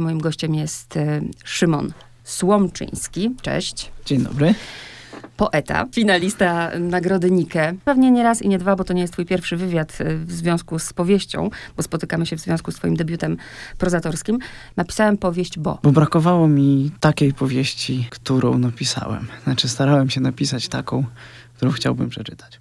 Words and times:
Moim 0.00 0.20
gościem 0.20 0.54
jest 0.54 0.96
e, 0.96 1.20
Szymon 1.44 1.92
Słomczyński. 2.24 3.34
Cześć. 3.42 3.92
Dzień 4.04 4.22
dobry. 4.22 4.54
Poeta, 5.36 5.86
finalista 5.92 6.70
Nagrody 6.78 7.30
Nike. 7.30 7.74
Pewnie 7.84 8.10
nie 8.10 8.22
raz 8.22 8.42
i 8.42 8.48
nie 8.48 8.58
dwa, 8.58 8.76
bo 8.76 8.84
to 8.84 8.92
nie 8.92 9.00
jest 9.00 9.12
twój 9.12 9.26
pierwszy 9.26 9.56
wywiad 9.56 9.98
e, 10.00 10.16
w 10.16 10.32
związku 10.32 10.78
z 10.78 10.92
powieścią, 10.92 11.50
bo 11.76 11.82
spotykamy 11.82 12.26
się 12.26 12.36
w 12.36 12.40
związku 12.40 12.72
z 12.72 12.74
twoim 12.74 12.96
debiutem 12.96 13.36
prozatorskim. 13.78 14.38
Napisałem 14.76 15.18
powieść, 15.18 15.58
bo... 15.58 15.78
Bo 15.82 15.92
brakowało 15.92 16.48
mi 16.48 16.90
takiej 17.00 17.32
powieści, 17.32 18.06
którą 18.10 18.58
napisałem. 18.58 19.26
Znaczy 19.44 19.68
starałem 19.68 20.10
się 20.10 20.20
napisać 20.20 20.68
taką, 20.68 21.04
którą 21.54 21.70
chciałbym 21.70 22.08
przeczytać. 22.08 22.60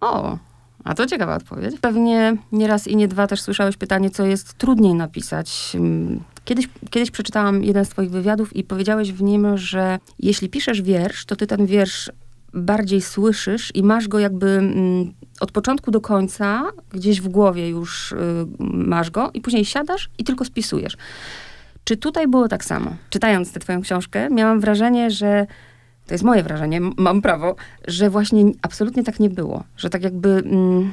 O, 0.00 0.38
a 0.84 0.94
to 0.94 1.06
ciekawa 1.06 1.36
odpowiedź. 1.36 1.74
Pewnie 1.80 2.36
nie 2.52 2.66
raz 2.66 2.88
i 2.88 2.96
nie 2.96 3.08
dwa 3.08 3.26
też 3.26 3.40
słyszałeś 3.40 3.76
pytanie, 3.76 4.10
co 4.10 4.26
jest 4.26 4.54
trudniej 4.54 4.94
napisać. 4.94 5.76
Kiedyś, 6.46 6.68
kiedyś 6.90 7.10
przeczytałam 7.10 7.64
jeden 7.64 7.84
z 7.84 7.88
twoich 7.88 8.10
wywiadów 8.10 8.56
i 8.56 8.64
powiedziałeś 8.64 9.12
w 9.12 9.22
nim, 9.22 9.58
że 9.58 9.98
jeśli 10.18 10.48
piszesz 10.48 10.82
wiersz, 10.82 11.24
to 11.24 11.36
ty 11.36 11.46
ten 11.46 11.66
wiersz 11.66 12.10
bardziej 12.54 13.02
słyszysz 13.02 13.72
i 13.74 13.82
masz 13.82 14.08
go 14.08 14.18
jakby 14.18 14.46
mm, 14.46 15.12
od 15.40 15.52
początku 15.52 15.90
do 15.90 16.00
końca, 16.00 16.62
gdzieś 16.92 17.20
w 17.20 17.28
głowie 17.28 17.68
już 17.68 18.12
y, 18.12 18.16
masz 18.60 19.10
go 19.10 19.30
i 19.34 19.40
później 19.40 19.64
siadasz 19.64 20.10
i 20.18 20.24
tylko 20.24 20.44
spisujesz. 20.44 20.96
Czy 21.84 21.96
tutaj 21.96 22.28
było 22.28 22.48
tak 22.48 22.64
samo? 22.64 22.96
Czytając 23.10 23.52
tę 23.52 23.60
twoją 23.60 23.80
książkę, 23.80 24.30
miałam 24.30 24.60
wrażenie, 24.60 25.10
że 25.10 25.46
to 26.06 26.14
jest 26.14 26.24
moje 26.24 26.42
wrażenie, 26.42 26.80
mam 26.96 27.22
prawo, 27.22 27.56
że 27.88 28.10
właśnie 28.10 28.44
absolutnie 28.62 29.04
tak 29.04 29.20
nie 29.20 29.30
było. 29.30 29.64
Że 29.76 29.90
tak 29.90 30.02
jakby 30.02 30.28
mm, 30.28 30.92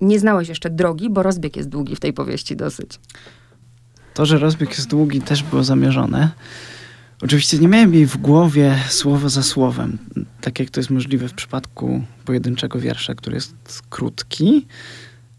nie 0.00 0.18
znałeś 0.18 0.48
jeszcze 0.48 0.70
drogi, 0.70 1.10
bo 1.10 1.22
rozbieg 1.22 1.56
jest 1.56 1.68
długi 1.68 1.96
w 1.96 2.00
tej 2.00 2.12
powieści 2.12 2.56
dosyć. 2.56 2.98
To, 4.14 4.26
że 4.26 4.38
rozbieg 4.38 4.70
jest 4.70 4.88
długi, 4.88 5.20
też 5.20 5.42
było 5.42 5.64
zamierzone. 5.64 6.30
Oczywiście 7.22 7.58
nie 7.58 7.68
miałem 7.68 7.94
jej 7.94 8.06
w 8.06 8.16
głowie 8.16 8.78
słowo 8.88 9.28
za 9.28 9.42
słowem, 9.42 9.98
tak 10.40 10.58
jak 10.58 10.70
to 10.70 10.80
jest 10.80 10.90
możliwe 10.90 11.28
w 11.28 11.34
przypadku 11.34 12.04
pojedynczego 12.24 12.80
wiersza, 12.80 13.14
który 13.14 13.34
jest 13.34 13.82
krótki. 13.90 14.66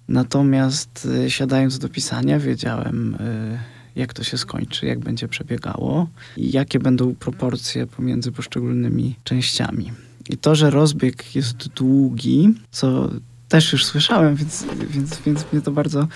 Natomiast 0.07 1.07
y, 1.25 1.31
siadając 1.31 1.79
do 1.79 1.89
pisania, 1.89 2.39
wiedziałem, 2.39 3.15
y, 3.15 3.59
jak 3.95 4.13
to 4.13 4.23
się 4.23 4.37
skończy, 4.37 4.85
jak 4.85 4.99
będzie 4.99 5.27
przebiegało 5.27 6.07
i 6.37 6.51
jakie 6.51 6.79
będą 6.79 7.15
proporcje 7.15 7.87
pomiędzy 7.87 8.31
poszczególnymi 8.31 9.15
częściami. 9.23 9.91
I 10.29 10.37
to, 10.37 10.55
że 10.55 10.69
rozbieg 10.69 11.35
jest 11.35 11.67
długi, 11.67 12.53
co 12.71 13.09
też 13.49 13.73
już 13.73 13.85
słyszałem, 13.85 14.35
więc, 14.35 14.65
więc, 14.89 15.19
więc 15.25 15.45
mnie 15.51 15.61
to 15.61 15.71
bardzo 15.71 16.07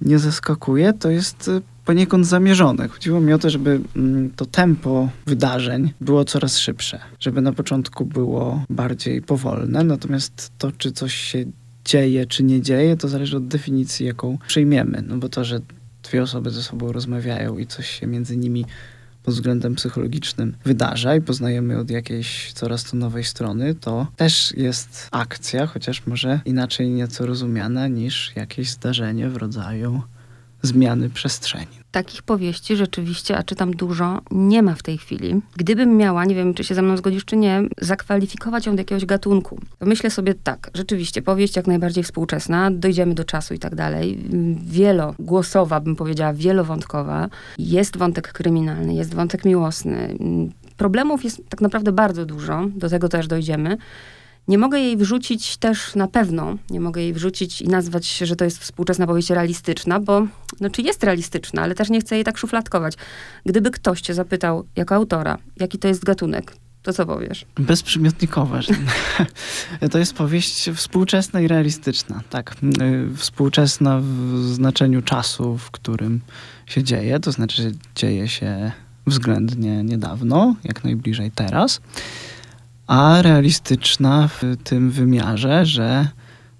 nie 0.00 0.18
zaskakuje, 0.18 0.92
to 0.92 1.10
jest 1.10 1.48
y, 1.48 1.62
poniekąd 1.86 2.26
zamierzone. 2.26 2.88
Chodziło 2.88 3.20
mi 3.20 3.32
o 3.32 3.38
to, 3.38 3.50
żeby 3.50 3.80
mm, 3.96 4.30
to 4.30 4.46
tempo 4.46 5.10
wydarzeń 5.26 5.92
było 6.00 6.24
coraz 6.24 6.58
szybsze. 6.58 7.00
Żeby 7.20 7.40
na 7.40 7.52
początku 7.52 8.04
było 8.04 8.64
bardziej 8.70 9.22
powolne, 9.22 9.84
natomiast 9.84 10.52
to, 10.58 10.72
czy 10.72 10.92
coś 10.92 11.14
się 11.14 11.44
dzieje, 11.84 12.26
czy 12.26 12.42
nie 12.42 12.62
dzieje, 12.62 12.96
to 12.96 13.08
zależy 13.08 13.36
od 13.36 13.48
definicji, 13.48 14.06
jaką 14.06 14.38
przyjmiemy. 14.46 15.02
No 15.06 15.16
bo 15.16 15.28
to, 15.28 15.44
że 15.44 15.60
dwie 16.02 16.22
osoby 16.22 16.50
ze 16.50 16.62
sobą 16.62 16.92
rozmawiają 16.92 17.58
i 17.58 17.66
coś 17.66 17.90
się 17.90 18.06
między 18.06 18.36
nimi 18.36 18.64
pod 19.22 19.34
względem 19.34 19.74
psychologicznym 19.74 20.56
wydarza 20.64 21.16
i 21.16 21.20
poznajemy 21.20 21.78
od 21.78 21.90
jakiejś 21.90 22.52
coraz 22.52 22.84
to 22.84 22.96
nowej 22.96 23.24
strony, 23.24 23.74
to 23.74 24.06
też 24.16 24.54
jest 24.56 25.08
akcja, 25.10 25.66
chociaż 25.66 26.06
może 26.06 26.40
inaczej 26.44 26.90
nieco 26.90 27.26
rozumiana 27.26 27.88
niż 27.88 28.32
jakieś 28.36 28.70
zdarzenie 28.70 29.28
w 29.28 29.36
rodzaju 29.36 30.02
zmiany 30.66 31.10
przestrzeni. 31.10 31.66
Takich 31.90 32.22
powieści 32.22 32.76
rzeczywiście, 32.76 33.36
a 33.36 33.42
czytam 33.42 33.70
dużo, 33.70 34.20
nie 34.30 34.62
ma 34.62 34.74
w 34.74 34.82
tej 34.82 34.98
chwili. 34.98 35.40
Gdybym 35.56 35.96
miała, 35.96 36.24
nie 36.24 36.34
wiem, 36.34 36.54
czy 36.54 36.64
się 36.64 36.74
ze 36.74 36.82
mną 36.82 36.96
zgodzisz, 36.96 37.24
czy 37.24 37.36
nie, 37.36 37.62
zakwalifikować 37.80 38.66
ją 38.66 38.76
do 38.76 38.80
jakiegoś 38.80 39.06
gatunku, 39.06 39.58
myślę 39.80 40.10
sobie 40.10 40.34
tak, 40.34 40.70
rzeczywiście, 40.74 41.22
powieść 41.22 41.56
jak 41.56 41.66
najbardziej 41.66 42.04
współczesna, 42.04 42.70
dojdziemy 42.70 43.14
do 43.14 43.24
czasu 43.24 43.54
i 43.54 43.58
tak 43.58 43.74
dalej. 43.74 44.18
Wielogłosowa, 44.66 45.80
bym 45.80 45.96
powiedziała, 45.96 46.32
wielowątkowa. 46.32 47.28
Jest 47.58 47.96
wątek 47.96 48.32
kryminalny, 48.32 48.94
jest 48.94 49.14
wątek 49.14 49.44
miłosny. 49.44 50.16
Problemów 50.76 51.24
jest 51.24 51.42
tak 51.48 51.60
naprawdę 51.60 51.92
bardzo 51.92 52.26
dużo, 52.26 52.66
do 52.74 52.88
tego 52.88 53.08
też 53.08 53.26
dojdziemy. 53.26 53.76
Nie 54.48 54.58
mogę 54.58 54.78
jej 54.78 54.96
wrzucić 54.96 55.56
też 55.56 55.94
na 55.94 56.08
pewno, 56.08 56.56
nie 56.70 56.80
mogę 56.80 57.02
jej 57.02 57.12
wrzucić 57.12 57.62
i 57.62 57.68
nazwać, 57.68 58.18
że 58.18 58.36
to 58.36 58.44
jest 58.44 58.58
współczesna 58.58 59.06
powieść 59.06 59.30
realistyczna, 59.30 60.00
bo 60.00 60.26
no, 60.60 60.70
czy 60.70 60.82
jest 60.82 61.04
realistyczna, 61.04 61.62
ale 61.62 61.74
też 61.74 61.90
nie 61.90 62.00
chcę 62.00 62.14
jej 62.14 62.24
tak 62.24 62.38
szufladkować. 62.38 62.94
Gdyby 63.46 63.70
ktoś 63.70 64.00
cię 64.00 64.14
zapytał 64.14 64.66
jako 64.76 64.94
autora, 64.94 65.38
jaki 65.56 65.78
to 65.78 65.88
jest 65.88 66.04
gatunek, 66.04 66.56
to 66.82 66.92
co 66.92 67.06
powiesz? 67.06 67.46
Bezprzymiotnikowa. 67.54 68.62
Że 68.62 68.74
to 69.92 69.98
jest 69.98 70.14
powieść 70.14 70.70
współczesna 70.74 71.40
i 71.40 71.48
realistyczna. 71.48 72.22
Tak, 72.30 72.56
współczesna 73.16 74.00
w 74.02 74.38
znaczeniu 74.38 75.02
czasu, 75.02 75.58
w 75.58 75.70
którym 75.70 76.20
się 76.66 76.82
dzieje, 76.82 77.20
to 77.20 77.32
znaczy, 77.32 77.72
dzieje 77.94 78.28
się 78.28 78.72
względnie 79.06 79.84
niedawno, 79.84 80.54
jak 80.64 80.84
najbliżej 80.84 81.30
teraz 81.30 81.80
a 82.86 83.22
realistyczna 83.22 84.28
w 84.28 84.42
tym 84.64 84.90
wymiarze, 84.90 85.66
że 85.66 86.08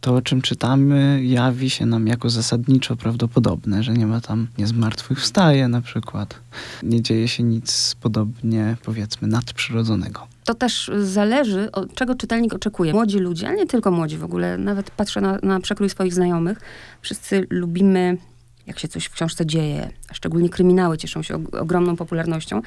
to, 0.01 0.15
o 0.15 0.23
czym 0.23 0.43
czytamy, 0.43 1.21
jawi 1.25 1.71
się 1.71 1.87
nam 1.87 2.07
jako 2.07 2.31
zasadniczo 2.31 2.97
prawdopodobne, 2.97 3.83
że 3.83 3.93
nie 3.93 4.07
ma 4.07 4.21
tam, 4.21 4.47
nie 4.59 4.67
zmartwychwstaje 4.67 5.69
na 5.69 5.81
przykład, 5.81 6.41
nie 6.83 7.03
dzieje 7.03 7.29
się 7.29 7.43
nic 7.43 7.97
podobnie, 8.01 8.77
powiedzmy, 8.85 9.29
nadprzyrodzonego. 9.29 10.27
To 10.45 10.55
też 10.55 10.91
zależy, 11.03 11.73
od 11.73 11.95
czego 11.95 12.15
czytelnik 12.15 12.55
oczekuje. 12.55 12.93
Młodzi 12.93 13.19
ludzie, 13.19 13.49
ale 13.49 13.57
nie 13.57 13.67
tylko 13.67 13.91
młodzi 13.91 14.19
w 14.19 14.25
ogóle, 14.25 14.59
nawet 14.59 14.91
patrzę 14.91 15.21
na, 15.21 15.39
na 15.43 15.61
przekrój 15.61 15.91
swoich 15.91 16.15
znajomych, 16.15 16.61
wszyscy 17.03 17.47
lubimy, 17.51 18.19
jak 18.67 18.79
się 18.79 18.89
coś 18.89 19.05
w 19.05 19.13
książce 19.13 19.47
dzieje, 19.47 19.91
a 20.11 20.15
szczególnie 20.15 20.49
kryminały 20.49 20.99
cieszą 20.99 21.23
się 21.23 21.45
ogromną 21.53 21.97
popularnością. 21.97 22.63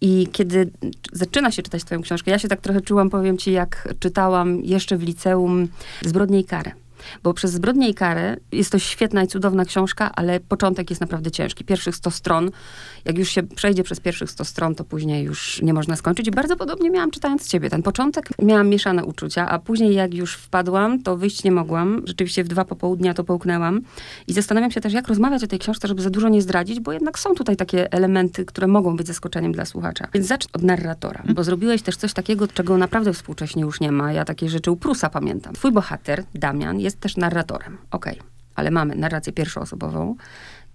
I 0.00 0.28
kiedy 0.32 0.70
zaczyna 1.12 1.50
się 1.50 1.62
czytać 1.62 1.84
twoją 1.84 2.02
książkę, 2.02 2.30
ja 2.30 2.38
się 2.38 2.48
tak 2.48 2.60
trochę 2.60 2.80
czułam, 2.80 3.10
powiem 3.10 3.38
ci, 3.38 3.52
jak 3.52 3.94
czytałam 4.00 4.64
jeszcze 4.64 4.96
w 4.96 5.02
liceum 5.02 5.68
Zbrodnie 6.02 6.40
i 6.40 6.44
karę 6.44 6.70
bo 7.22 7.34
przez 7.34 7.52
Zbrodnię 7.52 7.88
i 7.88 7.94
karę 7.94 8.36
jest 8.52 8.72
to 8.72 8.78
świetna 8.78 9.22
i 9.22 9.26
cudowna 9.26 9.64
książka, 9.64 10.12
ale 10.16 10.40
początek 10.40 10.90
jest 10.90 11.00
naprawdę 11.00 11.30
ciężki. 11.30 11.64
Pierwszych 11.64 11.96
100 11.96 12.10
stron, 12.10 12.50
jak 13.04 13.18
już 13.18 13.28
się 13.28 13.42
przejdzie 13.42 13.82
przez 13.82 14.00
pierwszych 14.00 14.30
100 14.30 14.44
stron, 14.44 14.74
to 14.74 14.84
później 14.84 15.24
już 15.24 15.62
nie 15.62 15.74
można 15.74 15.96
skończyć. 15.96 16.28
I 16.28 16.30
bardzo 16.30 16.56
podobnie 16.56 16.90
miałam 16.90 17.10
czytając 17.10 17.48
ciebie. 17.48 17.70
Ten 17.70 17.82
początek 17.82 18.28
miałam 18.42 18.68
mieszane 18.68 19.04
uczucia, 19.04 19.48
a 19.48 19.58
później 19.58 19.94
jak 19.94 20.14
już 20.14 20.34
wpadłam, 20.34 21.02
to 21.02 21.16
wyjść 21.16 21.44
nie 21.44 21.52
mogłam. 21.52 22.02
Rzeczywiście 22.04 22.44
w 22.44 22.48
dwa 22.48 22.64
popołudnia 22.64 23.14
to 23.14 23.24
połknęłam. 23.24 23.80
I 24.26 24.32
zastanawiam 24.32 24.70
się 24.70 24.80
też, 24.80 24.92
jak 24.92 25.08
rozmawiać 25.08 25.44
o 25.44 25.46
tej 25.46 25.58
książce, 25.58 25.88
żeby 25.88 26.02
za 26.02 26.10
dużo 26.10 26.28
nie 26.28 26.42
zdradzić, 26.42 26.80
bo 26.80 26.92
jednak 26.92 27.18
są 27.18 27.34
tutaj 27.34 27.56
takie 27.56 27.92
elementy, 27.92 28.44
które 28.44 28.66
mogą 28.66 28.96
być 28.96 29.06
zaskoczeniem 29.06 29.52
dla 29.52 29.64
słuchacza. 29.64 30.08
Więc 30.14 30.26
zacznę 30.26 30.50
od 30.52 30.62
narratora, 30.62 31.22
bo 31.34 31.44
zrobiłeś 31.44 31.82
też 31.82 31.96
coś 31.96 32.12
takiego, 32.12 32.48
czego 32.48 32.78
naprawdę 32.78 33.12
współcześnie 33.12 33.62
już 33.62 33.80
nie 33.80 33.92
ma. 33.92 34.12
Ja 34.12 34.24
takie 34.24 34.48
rzeczy 34.48 34.70
u 34.70 34.76
Prusa 34.76 35.10
pamiętam. 35.10 35.54
Twój 35.54 35.72
bohater, 35.72 36.24
Damian, 36.34 36.80
jest 36.80 36.95
też 37.00 37.16
narratorem. 37.16 37.78
Okej, 37.90 38.18
okay. 38.18 38.30
ale 38.54 38.70
mamy 38.70 38.94
narrację 38.94 39.32
pierwszoosobową, 39.32 40.14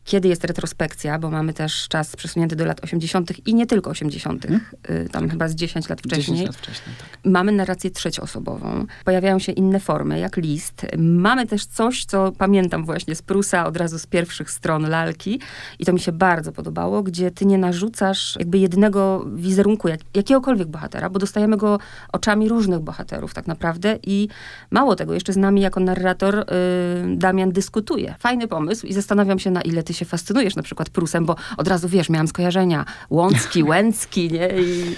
kiedy 0.04 0.28
jest 0.28 0.44
retrospekcja, 0.44 1.20
bo 1.20 1.30
mamy 1.30 1.54
też 1.54 1.88
czas 1.88 2.16
przesunięty 2.16 2.56
do 2.56 2.66
lat 2.66 2.84
80. 2.84 3.48
i 3.48 3.56
nie 3.56 3.66
tylko 3.66 3.90
80., 3.90 4.46
hmm? 4.48 5.10
tam 5.10 5.30
chyba 5.30 5.48
z 5.48 5.56
10 5.56 5.90
lat 5.90 6.00
wcześniej. 6.00 6.38
10 6.38 6.48
lat 6.48 6.56
wcześniej 6.56 6.96
tak. 7.00 7.20
Mamy 7.32 7.52
narrację 7.52 7.92
trzecioosobową. 7.92 8.86
Pojawiają 9.06 9.40
się 9.40 9.52
inne 9.52 9.80
formy, 9.80 10.20
jak 10.20 10.38
list. 10.38 10.86
Mamy 10.98 11.48
też 11.48 11.66
coś, 11.66 12.06
co 12.06 12.32
pamiętam 12.38 12.86
właśnie 12.86 13.16
z 13.16 13.22
Prusa, 13.22 13.66
od 13.66 13.78
razu 13.78 14.00
z 14.00 14.08
pierwszych 14.08 14.52
stron 14.52 14.90
lalki 14.90 15.40
i 15.80 15.86
to 15.86 15.94
mi 15.94 16.00
się 16.00 16.12
bardzo 16.12 16.52
podobało, 16.52 17.04
gdzie 17.04 17.32
ty 17.32 17.46
nie 17.46 17.58
narzucasz 17.58 18.36
jakby 18.40 18.58
jednego 18.58 19.26
wizerunku, 19.36 19.88
jak, 19.88 20.00
jakiegokolwiek 20.16 20.68
bohatera, 20.68 21.10
bo 21.10 21.20
dostajemy 21.20 21.58
go 21.58 21.80
oczami 22.12 22.50
różnych 22.50 22.80
bohaterów 22.80 23.34
tak 23.34 23.48
naprawdę 23.48 24.00
i 24.04 24.28
mało 24.72 24.96
tego, 24.96 25.14
jeszcze 25.14 25.34
z 25.34 25.38
nami 25.38 25.62
jako 25.62 25.80
narrator 25.80 26.36
yy, 26.36 27.16
Damian 27.18 27.52
dyskutuje. 27.52 28.16
Fajny 28.20 28.48
pomysł 28.48 28.88
i 28.88 28.94
zastanawiam 28.94 29.40
się, 29.40 29.52
na 29.52 29.62
ile 29.62 29.84
ty 29.84 29.91
się 29.94 30.06
fascynujesz 30.06 30.56
na 30.56 30.64
przykład 30.64 30.90
Prusem, 30.90 31.26
bo 31.26 31.36
od 31.58 31.68
razu 31.68 31.90
wiesz, 31.90 32.10
miałam 32.10 32.28
skojarzenia 32.28 32.86
Łącki, 33.10 33.64
Łęcki, 33.70 34.32
nie? 34.32 34.50
I... 34.62 34.96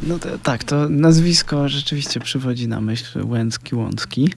No 0.00 0.18
to, 0.18 0.38
tak, 0.38 0.64
to 0.64 0.88
nazwisko 0.88 1.68
rzeczywiście 1.68 2.20
przywodzi 2.20 2.68
na 2.68 2.80
myśl 2.80 3.26
Łęcki, 3.26 3.74
Łącki. 3.74 4.32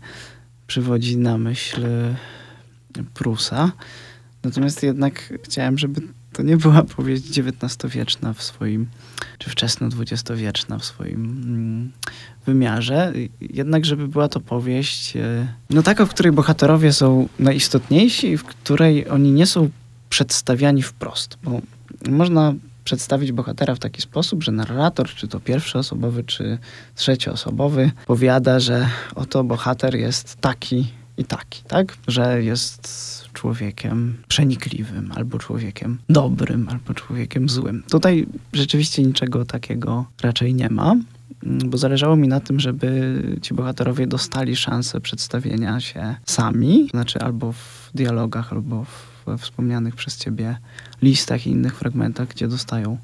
Przywodzi 0.67 1.17
na 1.17 1.37
myśl 1.37 1.85
Prusa. 3.13 3.71
Natomiast 4.43 4.83
jednak 4.83 5.33
chciałem, 5.43 5.77
żeby 5.77 6.01
to 6.33 6.43
nie 6.43 6.57
była 6.57 6.83
powieść 6.83 7.39
XIX-wieczna 7.39 8.33
w 8.33 8.43
swoim, 8.43 8.87
czy 9.37 9.49
wczesno-dwudziestowieczna 9.49 10.79
w 10.79 10.85
swoim 10.85 11.43
mm, 11.45 11.91
wymiarze. 12.45 13.13
Jednak, 13.41 13.85
żeby 13.85 14.07
była 14.07 14.27
to 14.27 14.39
powieść, 14.39 15.13
no 15.69 15.83
taka, 15.83 16.05
w 16.05 16.09
której 16.09 16.31
bohaterowie 16.31 16.93
są 16.93 17.29
najistotniejsi 17.39 18.27
i 18.27 18.37
w 18.37 18.43
której 18.43 19.09
oni 19.09 19.31
nie 19.31 19.45
są 19.45 19.69
przedstawiani 20.15 20.83
wprost, 20.83 21.37
bo 21.43 21.61
można 22.09 22.53
przedstawić 22.83 23.31
bohatera 23.31 23.75
w 23.75 23.79
taki 23.79 24.01
sposób, 24.01 24.43
że 24.43 24.51
narrator, 24.51 25.09
czy 25.09 25.27
to 25.27 25.39
pierwszoosobowy, 25.39 26.23
czy 26.23 26.57
trzecioosobowy, 26.95 27.91
powiada, 28.07 28.59
że 28.59 28.89
oto 29.15 29.43
bohater 29.43 29.95
jest 29.95 30.35
taki 30.35 30.87
i 31.17 31.25
taki, 31.25 31.63
tak? 31.63 31.97
Że 32.07 32.43
jest 32.43 32.87
człowiekiem 33.33 34.17
przenikliwym, 34.27 35.11
albo 35.15 35.39
człowiekiem 35.39 35.97
dobrym, 36.09 36.69
albo 36.69 36.93
człowiekiem 36.93 37.49
złym. 37.49 37.83
Tutaj 37.89 38.25
rzeczywiście 38.53 39.03
niczego 39.03 39.45
takiego 39.45 40.05
raczej 40.21 40.53
nie 40.53 40.69
ma, 40.69 40.95
bo 41.43 41.77
zależało 41.77 42.15
mi 42.15 42.27
na 42.27 42.39
tym, 42.39 42.59
żeby 42.59 43.21
ci 43.41 43.53
bohaterowie 43.53 44.07
dostali 44.07 44.55
szansę 44.55 45.01
przedstawienia 45.01 45.79
się 45.79 46.15
sami, 46.25 46.87
znaczy 46.91 47.19
albo 47.19 47.51
w 47.51 47.91
dialogach, 47.93 48.53
albo 48.53 48.85
we 49.25 49.37
wspomnianych 49.37 49.95
przez 49.95 50.17
ciebie 50.17 50.57
listach 51.01 51.47
i 51.47 51.49
innych 51.49 51.75
fragmentach, 51.75 52.27
gdzie 52.27 52.47
dostają 52.47 52.97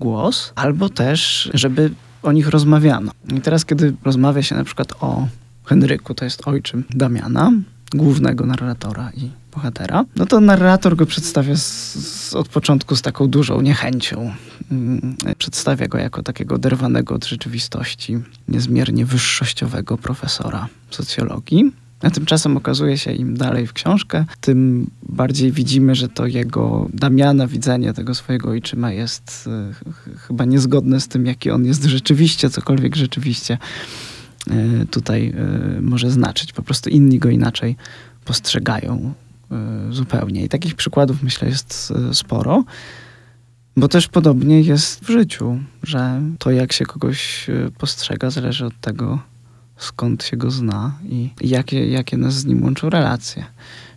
głos, 0.00 0.52
albo 0.54 0.88
też, 0.88 1.50
żeby 1.54 1.90
o 2.22 2.32
nich 2.32 2.48
rozmawiano. 2.48 3.12
I 3.36 3.40
teraz, 3.40 3.64
kiedy 3.64 3.94
rozmawia 4.04 4.42
się 4.42 4.54
na 4.54 4.64
przykład 4.64 4.92
o 5.00 5.28
Henryku, 5.64 6.14
to 6.14 6.24
jest 6.24 6.48
ojczym 6.48 6.84
Damiana, 6.90 7.52
głównego 7.94 8.46
narratora 8.46 9.10
i 9.16 9.30
bohatera, 9.54 10.04
no 10.16 10.26
to 10.26 10.40
narrator 10.40 10.96
go 10.96 11.06
przedstawia 11.06 11.56
z, 11.56 11.94
z, 11.94 12.34
od 12.34 12.48
początku 12.48 12.96
z 12.96 13.02
taką 13.02 13.28
dużą 13.28 13.60
niechęcią. 13.60 14.32
Mm, 14.70 15.16
przedstawia 15.38 15.88
go 15.88 15.98
jako 15.98 16.22
takiego 16.22 16.58
derwanego 16.58 17.14
od 17.14 17.24
rzeczywistości, 17.24 18.18
niezmiernie 18.48 19.06
wyższościowego 19.06 19.98
profesora 19.98 20.68
socjologii. 20.90 21.72
A 22.02 22.10
tymczasem 22.10 22.56
okazuje 22.56 22.98
się, 22.98 23.12
im 23.12 23.36
dalej 23.36 23.66
w 23.66 23.72
książkę, 23.72 24.24
tym 24.40 24.90
bardziej 25.02 25.52
widzimy, 25.52 25.94
że 25.94 26.08
to 26.08 26.26
jego 26.26 26.88
Damiana 26.92 27.46
widzenie 27.46 27.92
tego 27.92 28.14
swojego 28.14 28.50
ojczyma 28.50 28.92
jest 28.92 29.48
y, 30.06 30.18
chyba 30.18 30.44
niezgodne 30.44 31.00
z 31.00 31.08
tym, 31.08 31.26
jaki 31.26 31.50
on 31.50 31.64
jest 31.64 31.84
rzeczywiście, 31.84 32.50
cokolwiek 32.50 32.96
rzeczywiście 32.96 33.58
y, 34.50 34.86
tutaj 34.90 35.34
y, 35.78 35.82
może 35.82 36.10
znaczyć. 36.10 36.52
Po 36.52 36.62
prostu 36.62 36.90
inni 36.90 37.18
go 37.18 37.28
inaczej 37.28 37.76
postrzegają 38.24 39.14
zupełnie. 39.90 40.44
I 40.44 40.48
takich 40.48 40.74
przykładów 40.74 41.22
myślę 41.22 41.48
jest 41.48 41.92
sporo. 42.12 42.64
Bo 43.76 43.88
też 43.88 44.08
podobnie 44.08 44.60
jest 44.60 45.04
w 45.04 45.10
życiu, 45.10 45.58
że 45.82 46.22
to 46.38 46.50
jak 46.50 46.72
się 46.72 46.86
kogoś 46.86 47.46
postrzega 47.78 48.30
zależy 48.30 48.66
od 48.66 48.80
tego, 48.80 49.18
skąd 49.76 50.24
się 50.24 50.36
go 50.36 50.50
zna 50.50 50.98
i 51.04 51.30
jakie, 51.40 51.88
jakie 51.88 52.16
nas 52.16 52.34
z 52.34 52.44
nim 52.44 52.62
łączą 52.62 52.90
relacje. 52.90 53.44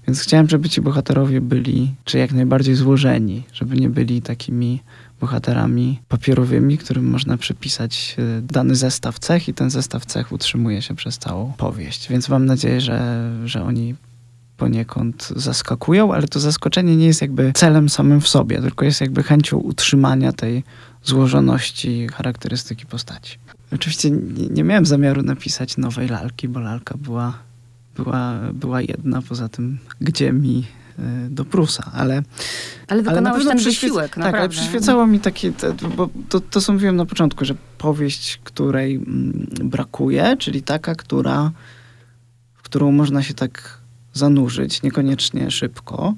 Więc 0.07 0.21
chciałem, 0.21 0.50
żeby 0.50 0.69
ci 0.69 0.81
bohaterowie 0.81 1.42
byli, 1.42 1.95
czy 2.04 2.18
jak 2.18 2.31
najbardziej 2.31 2.75
złożeni, 2.75 3.44
żeby 3.54 3.75
nie 3.75 3.89
byli 3.89 4.21
takimi 4.21 4.81
bohaterami 5.21 6.00
papierowymi, 6.07 6.77
którym 6.77 7.09
można 7.09 7.38
przypisać 7.38 8.15
dany 8.42 8.75
zestaw 8.75 9.19
cech 9.19 9.48
i 9.48 9.54
ten 9.54 9.69
zestaw 9.69 10.06
cech 10.06 10.31
utrzymuje 10.31 10.81
się 10.81 10.95
przez 10.95 11.18
całą 11.18 11.54
powieść. 11.54 12.09
Więc 12.09 12.30
mam 12.30 12.45
nadzieję, 12.45 12.81
że, 12.81 13.31
że 13.45 13.63
oni 13.63 13.95
poniekąd 14.57 15.30
zaskakują, 15.36 16.13
ale 16.13 16.27
to 16.27 16.39
zaskoczenie 16.39 16.95
nie 16.95 17.06
jest 17.06 17.21
jakby 17.21 17.51
celem 17.54 17.89
samym 17.89 18.21
w 18.21 18.27
sobie, 18.27 18.62
tylko 18.62 18.86
jest 18.86 19.01
jakby 19.01 19.24
chęcią 19.24 19.57
utrzymania 19.57 20.31
tej 20.31 20.63
złożoności 21.04 22.07
charakterystyki 22.07 22.86
postaci. 22.86 23.38
Oczywiście 23.74 24.12
nie, 24.12 24.48
nie 24.48 24.63
miałem 24.63 24.86
zamiaru 24.86 25.21
napisać 25.21 25.77
nowej 25.77 26.07
lalki, 26.07 26.48
bo 26.48 26.59
lalka 26.59 26.98
była, 26.98 27.33
była, 27.95 28.39
była 28.54 28.81
jedna, 28.81 29.21
poza 29.21 29.50
tym 29.50 29.77
gdzie 30.01 30.33
mi 30.33 30.65
y, 31.00 31.04
do 31.30 31.45
Prusa, 31.45 31.92
ale... 31.94 32.24
Ale 32.88 33.04
wykonałeś 33.04 33.45
ale 33.45 33.56
ten 33.56 33.63
wysiłek, 33.63 34.15
Tak, 34.15 34.36
ale 34.36 34.50
przyświecało 34.50 35.07
mi 35.07 35.19
takie, 35.19 35.51
te, 35.51 35.74
bo 35.74 36.09
to, 36.30 36.39
to 36.39 36.62
co 36.62 36.74
mówiłem 36.74 36.95
na 36.95 37.06
początku, 37.06 37.45
że 37.45 37.56
powieść, 37.77 38.39
której 38.44 38.95
mm, 38.95 39.48
brakuje, 39.63 40.38
czyli 40.39 40.62
taka, 40.62 40.95
która, 40.95 41.51
w 42.54 42.62
którą 42.62 42.92
można 42.92 43.24
się 43.24 43.33
tak 43.33 43.77
zanurzyć, 44.18 44.84
niekoniecznie 44.84 45.52
szybko, 45.52 46.14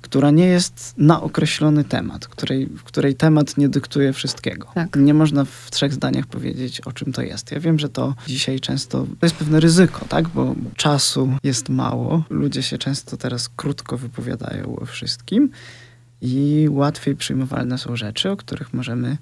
która 0.00 0.30
nie 0.30 0.46
jest 0.46 0.94
na 0.96 1.22
określony 1.22 1.84
temat, 1.84 2.28
której, 2.28 2.66
w 2.66 2.82
której 2.82 3.14
temat 3.14 3.56
nie 3.56 3.68
dyktuje 3.68 4.12
wszystkiego. 4.12 4.68
Tak. 4.74 4.96
Nie 4.96 5.14
można 5.14 5.44
w 5.44 5.70
trzech 5.70 5.92
zdaniach 5.92 6.26
powiedzieć, 6.26 6.80
o 6.80 6.92
czym 6.92 7.12
to 7.12 7.22
jest. 7.22 7.52
Ja 7.52 7.60
wiem, 7.60 7.78
że 7.78 7.88
to 7.88 8.14
dzisiaj 8.26 8.60
często 8.60 9.06
to 9.20 9.26
jest 9.26 9.36
pewne 9.36 9.60
ryzyko, 9.60 10.04
tak? 10.08 10.28
bo 10.28 10.54
czasu 10.76 11.32
jest 11.44 11.68
mało. 11.68 12.24
Ludzie 12.30 12.62
się 12.62 12.78
często 12.78 13.16
teraz 13.16 13.48
krótko 13.48 13.98
wypowiadają 13.98 14.76
o 14.76 14.86
wszystkim 14.86 15.50
i 16.20 16.66
łatwiej 16.70 17.16
przyjmowalne 17.16 17.78
są 17.78 17.96
rzeczy, 17.96 18.30
o 18.30 18.36
których 18.36 18.74
możemy 18.74 19.16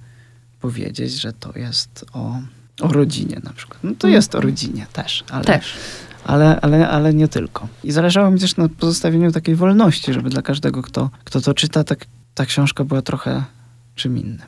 powiedzieć, 0.61 1.13
że 1.13 1.33
to 1.33 1.59
jest 1.59 2.05
o, 2.13 2.41
o 2.81 2.89
rodzinie 2.89 3.41
na 3.45 3.53
przykład. 3.53 3.79
No 3.85 3.91
to 3.91 3.95
mhm. 3.95 4.15
jest 4.15 4.35
o 4.35 4.41
rodzinie 4.41 4.87
też, 4.93 5.25
ale, 5.31 5.45
też 5.45 5.75
ale, 6.25 6.61
ale, 6.61 6.89
ale 6.89 7.15
nie 7.15 7.29
tylko. 7.29 7.69
I 7.85 7.93
zależało 7.93 8.31
mi 8.31 8.41
też 8.41 8.57
na 8.57 8.69
pozostawieniu 8.69 9.33
takiej 9.33 9.55
wolności, 9.55 10.13
żeby 10.13 10.31
dla 10.31 10.43
każdego, 10.43 10.83
kto, 10.83 11.11
kto 11.25 11.41
to 11.41 11.55
czyta, 11.55 11.85
tak, 11.85 12.05
ta 12.35 12.47
książka 12.47 12.85
była 12.85 13.03
trochę 13.03 13.45
czym 13.95 14.19
innym. 14.19 14.47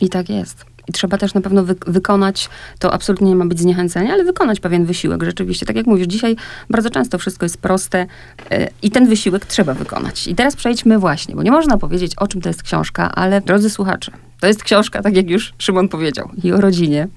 I 0.00 0.08
tak 0.08 0.28
jest. 0.28 0.64
I 0.88 0.92
trzeba 0.92 1.18
też 1.18 1.34
na 1.34 1.40
pewno 1.40 1.64
wy 1.64 1.74
wykonać, 1.86 2.48
to 2.78 2.92
absolutnie 2.94 3.28
nie 3.28 3.36
ma 3.36 3.46
być 3.46 3.60
zniechęcenie, 3.60 4.12
ale 4.12 4.24
wykonać 4.24 4.60
pewien 4.60 4.84
wysiłek. 4.84 5.22
Rzeczywiście, 5.22 5.66
tak 5.66 5.76
jak 5.76 5.86
mówisz, 5.86 6.06
dzisiaj 6.06 6.36
bardzo 6.70 6.90
często 6.90 7.18
wszystko 7.18 7.44
jest 7.44 7.58
proste 7.58 8.06
yy, 8.50 8.68
i 8.82 8.90
ten 8.90 9.08
wysiłek 9.08 9.46
trzeba 9.46 9.74
wykonać. 9.74 10.26
I 10.26 10.34
teraz 10.34 10.56
przejdźmy 10.56 10.98
właśnie, 10.98 11.34
bo 11.36 11.42
nie 11.42 11.50
można 11.50 11.78
powiedzieć, 11.78 12.14
o 12.16 12.28
czym 12.28 12.40
to 12.40 12.48
jest 12.48 12.62
książka, 12.62 13.12
ale 13.14 13.40
drodzy 13.40 13.70
słuchacze, 13.70 14.12
to 14.40 14.46
jest 14.46 14.62
książka, 14.62 15.02
tak 15.02 15.16
jak 15.16 15.30
już 15.30 15.52
Szymon 15.58 15.88
powiedział, 15.88 16.30
i 16.44 16.52
o 16.52 16.60
rodzinie, 16.60 17.08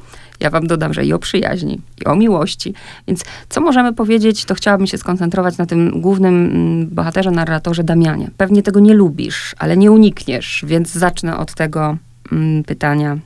ja 0.44 0.50
wam 0.50 0.68
dodam, 0.68 0.94
że 0.94 1.06
i 1.06 1.14
o 1.14 1.20
przyjaźni, 1.20 1.82
i 2.02 2.06
o 2.06 2.16
miłości. 2.16 2.74
Więc 3.08 3.24
co 3.50 3.62
możemy 3.62 3.94
powiedzieć, 3.94 4.46
to 4.46 4.56
chciałabym 4.56 4.88
się 4.88 4.98
skoncentrować 4.98 5.58
na 5.58 5.66
tym 5.66 6.02
głównym 6.02 6.46
mm, 6.46 6.88
bohaterze, 6.88 7.32
narratorze 7.32 7.84
Damianie. 7.84 8.30
Pewnie 8.38 8.64
tego 8.64 8.80
nie 8.80 8.94
lubisz, 8.94 9.56
ale 9.60 9.78
nie 9.78 9.92
unikniesz, 9.92 10.66
więc 10.68 10.92
zacznę 10.92 11.38
od 11.38 11.54
tego 11.54 11.98
mm, 12.32 12.64
pytania. 12.64 13.18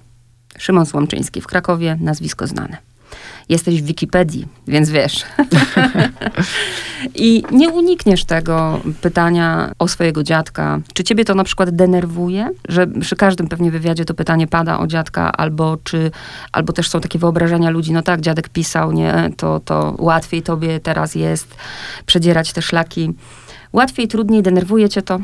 Szymon 0.58 0.86
Słomczyński 0.86 1.42
w 1.42 1.48
Krakowie, 1.48 1.98
nazwisko 2.02 2.48
znane 2.48 2.87
jesteś 3.50 3.82
w 3.82 3.86
Wikipedii, 3.86 4.46
więc 4.68 4.90
wiesz. 4.90 5.26
I 7.16 7.44
nie 7.52 7.70
unikniesz 7.70 8.26
tego 8.26 8.80
pytania 9.02 9.72
o 9.80 9.88
swojego 9.88 10.24
dziadka. 10.24 10.80
Czy 10.94 11.04
ciebie 11.04 11.26
to 11.26 11.36
na 11.36 11.44
przykład 11.44 11.70
denerwuje, 11.70 12.50
że 12.70 12.88
przy 12.88 13.16
każdym 13.16 13.48
pewnie 13.48 13.72
wywiadzie 13.72 14.06
to 14.06 14.14
pytanie 14.14 14.48
pada 14.48 14.80
o 14.80 14.88
dziadka, 14.88 15.32
albo 15.32 15.78
czy, 15.84 16.12
albo 16.52 16.74
też 16.74 16.90
są 16.90 17.02
takie 17.02 17.20
wyobrażenia 17.20 17.70
ludzi, 17.70 17.94
no 17.94 18.02
tak, 18.02 18.22
dziadek 18.22 18.50
pisał, 18.50 18.92
nie, 18.92 19.30
to, 19.38 19.60
to 19.60 19.96
łatwiej 19.98 20.42
tobie 20.42 20.80
teraz 20.80 21.16
jest 21.16 21.56
przedzierać 22.06 22.54
te 22.54 22.62
szlaki. 22.62 23.14
Łatwiej, 23.74 24.08
trudniej, 24.08 24.44
denerwuje 24.44 24.90
cię 24.90 25.02
to? 25.02 25.20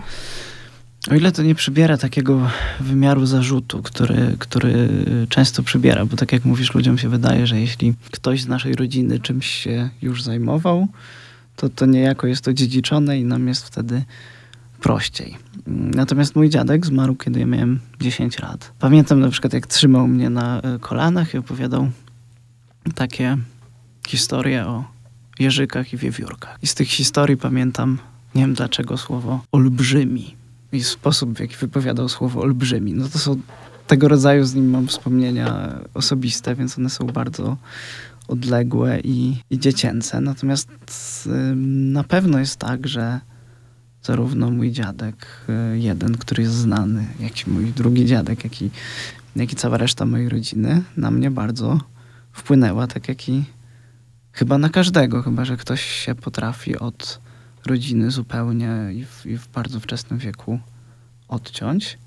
O 1.11 1.15
ile 1.15 1.31
to 1.31 1.43
nie 1.43 1.55
przybiera 1.55 1.97
takiego 1.97 2.49
wymiaru 2.79 3.25
zarzutu, 3.25 3.81
który, 3.81 4.35
który 4.39 4.89
często 5.29 5.63
przybiera, 5.63 6.05
bo 6.05 6.17
tak 6.17 6.31
jak 6.31 6.45
mówisz, 6.45 6.73
ludziom 6.73 6.97
się 6.97 7.09
wydaje, 7.09 7.47
że 7.47 7.59
jeśli 7.59 7.93
ktoś 8.11 8.41
z 8.41 8.47
naszej 8.47 8.75
rodziny 8.75 9.19
czymś 9.19 9.47
się 9.47 9.89
już 10.01 10.23
zajmował, 10.23 10.87
to, 11.55 11.69
to 11.69 11.85
niejako 11.85 12.27
jest 12.27 12.43
to 12.43 12.53
dziedziczone 12.53 13.19
i 13.19 13.23
nam 13.23 13.47
jest 13.47 13.65
wtedy 13.65 14.03
prościej. 14.81 15.37
Natomiast 15.67 16.35
mój 16.35 16.49
dziadek 16.49 16.85
zmarł, 16.85 17.15
kiedy 17.15 17.39
ja 17.39 17.45
miałem 17.45 17.79
10 18.01 18.39
lat. 18.39 18.71
Pamiętam 18.79 19.19
na 19.19 19.29
przykład, 19.29 19.53
jak 19.53 19.67
trzymał 19.67 20.07
mnie 20.07 20.29
na 20.29 20.61
e, 20.61 20.79
kolanach 20.79 21.33
i 21.33 21.37
opowiadał 21.37 21.91
takie 22.95 23.37
historie 24.07 24.65
o 24.65 24.83
jeżykach 25.39 25.93
i 25.93 25.97
wiewiórkach. 25.97 26.57
I 26.61 26.67
z 26.67 26.75
tych 26.75 26.87
historii 26.87 27.37
pamiętam, 27.37 27.97
nie 28.35 28.41
wiem 28.41 28.53
dlaczego, 28.53 28.97
słowo 28.97 29.43
olbrzymi 29.51 30.42
i 30.73 30.83
sposób, 30.83 31.33
w 31.33 31.39
jaki 31.39 31.55
wypowiadał 31.55 32.09
słowo 32.09 32.41
olbrzymi. 32.41 32.93
No 32.93 33.09
to 33.09 33.19
są 33.19 33.41
tego 33.87 34.07
rodzaju 34.07 34.45
z 34.45 34.55
nim 34.55 34.69
mam 34.69 34.87
wspomnienia 34.87 35.79
osobiste, 35.93 36.55
więc 36.55 36.77
one 36.77 36.89
są 36.89 37.05
bardzo 37.07 37.57
odległe 38.27 38.99
i, 38.99 39.37
i 39.49 39.59
dziecięce. 39.59 40.21
Natomiast 40.21 40.69
y, 41.25 41.55
na 41.93 42.03
pewno 42.03 42.39
jest 42.39 42.55
tak, 42.55 42.87
że 42.87 43.19
zarówno 44.03 44.51
mój 44.51 44.71
dziadek, 44.71 45.27
y, 45.73 45.79
jeden, 45.79 46.17
który 46.17 46.43
jest 46.43 46.55
znany, 46.55 47.05
jak 47.19 47.47
i 47.47 47.49
mój 47.49 47.65
drugi 47.65 48.05
dziadek, 48.05 48.43
jak 48.43 48.61
i, 48.61 48.71
jak 49.35 49.53
i 49.53 49.55
cała 49.55 49.77
reszta 49.77 50.05
mojej 50.05 50.29
rodziny, 50.29 50.81
na 50.97 51.11
mnie 51.11 51.31
bardzo 51.31 51.79
wpłynęła, 52.31 52.87
tak 52.87 53.07
jak 53.07 53.29
i 53.29 53.43
chyba 54.31 54.57
na 54.57 54.69
każdego, 54.69 55.21
chyba 55.21 55.45
że 55.45 55.57
ktoś 55.57 55.81
się 55.81 56.15
potrafi 56.15 56.79
od 56.79 57.19
rodziny 57.65 58.11
zupełnie 58.11 58.89
i 58.93 59.05
w, 59.05 59.25
i 59.25 59.37
w 59.37 59.47
bardzo 59.47 59.79
wczesnym 59.79 60.19
wieku 60.19 60.59
odciąć. 61.27 61.97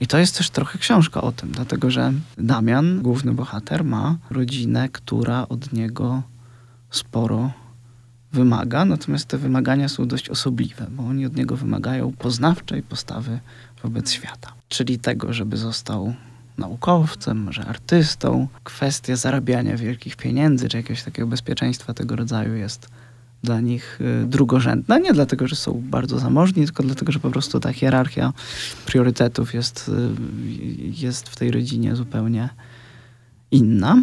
I 0.00 0.06
to 0.06 0.18
jest 0.18 0.38
też 0.38 0.50
trochę 0.50 0.78
książka 0.78 1.20
o 1.20 1.32
tym, 1.32 1.50
dlatego 1.50 1.90
że 1.90 2.12
Damian, 2.38 3.02
główny 3.02 3.32
bohater, 3.32 3.84
ma 3.84 4.18
rodzinę, 4.30 4.88
która 4.88 5.48
od 5.48 5.72
niego 5.72 6.22
sporo 6.90 7.52
wymaga, 8.32 8.84
natomiast 8.84 9.28
te 9.28 9.38
wymagania 9.38 9.88
są 9.88 10.08
dość 10.08 10.28
osobliwe, 10.28 10.86
bo 10.90 11.02
oni 11.02 11.26
od 11.26 11.36
niego 11.36 11.56
wymagają 11.56 12.12
poznawczej 12.12 12.82
postawy 12.82 13.40
wobec 13.82 14.12
świata. 14.12 14.52
Czyli 14.68 14.98
tego, 14.98 15.32
żeby 15.32 15.56
został 15.56 16.14
naukowcem, 16.58 17.38
może 17.42 17.64
artystą. 17.64 18.48
Kwestia 18.64 19.16
zarabiania 19.16 19.76
wielkich 19.76 20.16
pieniędzy, 20.16 20.68
czy 20.68 20.76
jakiegoś 20.76 21.02
takiego 21.02 21.28
bezpieczeństwa 21.28 21.94
tego 21.94 22.16
rodzaju 22.16 22.54
jest 22.54 22.88
dla 23.42 23.60
nich 23.60 23.98
y, 24.00 24.26
drugorzędna. 24.26 24.98
Nie 24.98 25.12
dlatego, 25.12 25.48
że 25.48 25.56
są 25.56 25.82
bardzo 25.84 26.18
zamożni, 26.18 26.64
tylko 26.64 26.82
dlatego, 26.82 27.12
że 27.12 27.18
po 27.18 27.30
prostu 27.30 27.60
ta 27.60 27.72
hierarchia 27.72 28.32
priorytetów 28.86 29.54
jest, 29.54 29.88
y, 29.88 29.92
jest 31.02 31.28
w 31.28 31.36
tej 31.36 31.50
rodzinie 31.50 31.96
zupełnie 31.96 32.48
inna. 33.50 34.02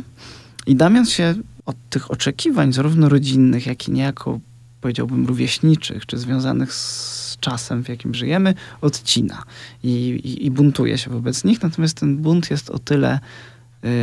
I 0.68 0.76
Damian 0.76 1.06
się 1.06 1.36
od 1.66 1.76
tych 1.90 2.12
oczekiwań, 2.12 2.74
zarówno 2.74 3.10
rodzinnych, 3.10 3.66
jak 3.66 3.88
i 3.88 3.92
niejako, 3.92 4.40
powiedziałbym, 4.82 5.26
rówieśniczych, 5.26 6.06
czy 6.06 6.18
związanych 6.18 6.74
z 6.74 7.38
czasem, 7.40 7.84
w 7.84 7.90
jakim 7.90 8.14
żyjemy, 8.16 8.54
odcina 8.82 9.44
i, 9.84 9.90
i, 10.24 10.46
i 10.46 10.52
buntuje 10.52 10.98
się 10.98 11.12
wobec 11.12 11.44
nich. 11.44 11.64
Natomiast 11.64 11.98
ten 11.98 12.18
bunt 12.18 12.52
jest 12.52 12.70
o 12.70 12.80
tyle 12.80 13.20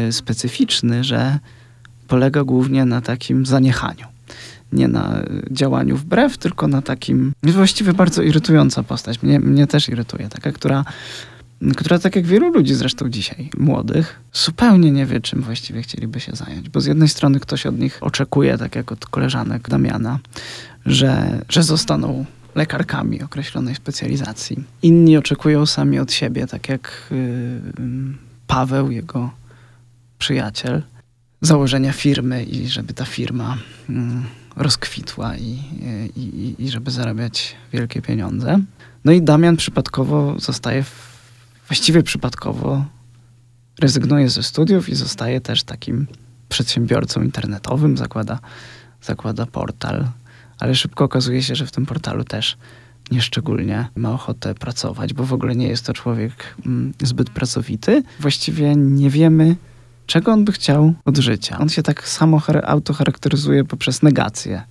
y, 0.08 0.12
specyficzny, 0.12 1.04
że 1.04 1.38
polega 2.08 2.44
głównie 2.44 2.84
na 2.84 3.00
takim 3.00 3.46
zaniechaniu 3.46 4.13
nie 4.74 4.88
na 4.88 5.22
działaniu 5.50 5.96
wbrew, 5.96 6.38
tylko 6.38 6.68
na 6.68 6.82
takim. 6.82 7.32
Właściwie 7.42 7.92
bardzo 7.92 8.22
irytująca 8.22 8.82
postać. 8.82 9.22
Mnie, 9.22 9.40
mnie 9.40 9.66
też 9.66 9.88
irytuje. 9.88 10.28
Taka, 10.28 10.52
która, 10.52 10.84
która, 11.76 11.98
tak 11.98 12.16
jak 12.16 12.26
wielu 12.26 12.52
ludzi 12.52 12.74
zresztą 12.74 13.08
dzisiaj, 13.08 13.50
młodych, 13.58 14.20
zupełnie 14.32 14.90
nie 14.90 15.06
wie, 15.06 15.20
czym 15.20 15.42
właściwie 15.42 15.82
chcieliby 15.82 16.20
się 16.20 16.32
zająć. 16.32 16.68
Bo 16.68 16.80
z 16.80 16.86
jednej 16.86 17.08
strony 17.08 17.40
ktoś 17.40 17.66
od 17.66 17.78
nich 17.78 17.98
oczekuje, 18.00 18.58
tak 18.58 18.76
jak 18.76 18.92
od 18.92 19.06
koleżanek 19.06 19.68
Damiana, 19.68 20.18
że, 20.86 21.40
że 21.48 21.62
zostaną 21.62 22.24
lekarkami 22.54 23.22
określonej 23.22 23.74
specjalizacji. 23.74 24.64
Inni 24.82 25.16
oczekują 25.16 25.66
sami 25.66 25.98
od 25.98 26.12
siebie, 26.12 26.46
tak 26.46 26.68
jak 26.68 27.08
yy, 27.10 27.18
Paweł, 28.46 28.90
jego 28.90 29.30
przyjaciel, 30.18 30.82
założenia 31.40 31.92
firmy 31.92 32.44
i 32.44 32.68
żeby 32.68 32.94
ta 32.94 33.04
firma. 33.04 33.58
Yy, 33.88 33.96
rozkwitła 34.56 35.36
i, 35.36 35.58
i, 36.16 36.54
i 36.58 36.70
żeby 36.70 36.90
zarabiać 36.90 37.56
wielkie 37.72 38.02
pieniądze. 38.02 38.60
No 39.04 39.12
i 39.12 39.22
Damian 39.22 39.56
przypadkowo 39.56 40.34
zostaje, 40.38 40.84
właściwie 41.68 42.02
przypadkowo 42.02 42.84
rezygnuje 43.80 44.28
ze 44.28 44.42
studiów 44.42 44.88
i 44.88 44.94
zostaje 44.94 45.40
też 45.40 45.62
takim 45.62 46.06
przedsiębiorcą 46.48 47.22
internetowym, 47.22 47.96
zakłada, 47.96 48.38
zakłada 49.02 49.46
portal, 49.46 50.08
ale 50.58 50.74
szybko 50.74 51.04
okazuje 51.04 51.42
się, 51.42 51.54
że 51.54 51.66
w 51.66 51.70
tym 51.70 51.86
portalu 51.86 52.24
też 52.24 52.56
nieszczególnie 53.10 53.88
ma 53.96 54.12
ochotę 54.12 54.54
pracować, 54.54 55.14
bo 55.14 55.24
w 55.24 55.32
ogóle 55.32 55.56
nie 55.56 55.68
jest 55.68 55.86
to 55.86 55.92
człowiek 55.92 56.54
mm, 56.66 56.92
zbyt 57.02 57.30
pracowity. 57.30 58.02
Właściwie 58.20 58.76
nie 58.76 59.10
wiemy, 59.10 59.56
czego 60.06 60.32
on 60.32 60.44
by 60.44 60.52
chciał 60.52 60.94
od 61.04 61.18
życia. 61.18 61.58
On 61.58 61.68
się 61.68 61.82
tak 61.82 62.08
samo 62.08 62.42
autocharakteryzuje 62.62 63.64
poprzez 63.64 64.02
negację. 64.02 64.62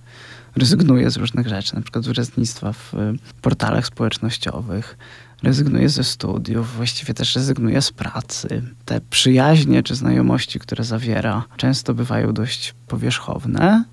Rezygnuje 0.56 1.10
z 1.10 1.16
różnych 1.16 1.48
rzeczy, 1.48 1.74
na 1.74 1.80
przykład 1.80 2.04
z 2.04 2.08
uczestnictwa 2.08 2.72
w 2.72 2.94
y, 2.94 2.98
portalach 3.42 3.86
społecznościowych, 3.86 4.96
rezygnuje 5.42 5.88
ze 5.88 6.04
studiów, 6.04 6.76
właściwie 6.76 7.14
też 7.14 7.36
rezygnuje 7.36 7.82
z 7.82 7.92
pracy. 7.92 8.62
Te 8.84 9.00
przyjaźnie 9.10 9.82
czy 9.82 9.94
znajomości, 9.94 10.58
które 10.58 10.84
zawiera, 10.84 11.44
często 11.56 11.94
bywają 11.94 12.32
dość 12.32 12.74
powierzchowne. 12.88 13.84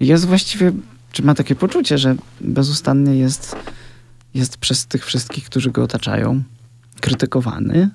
Jest 0.00 0.26
właściwie, 0.26 0.72
czy 1.12 1.22
ma 1.22 1.34
takie 1.34 1.54
poczucie, 1.54 1.98
że 1.98 2.14
bezustannie 2.40 3.16
jest, 3.16 3.56
jest 4.34 4.56
przez 4.56 4.86
tych 4.86 5.06
wszystkich, 5.06 5.44
którzy 5.44 5.70
go 5.70 5.82
otaczają, 5.82 6.42
krytykowany, 7.00 7.90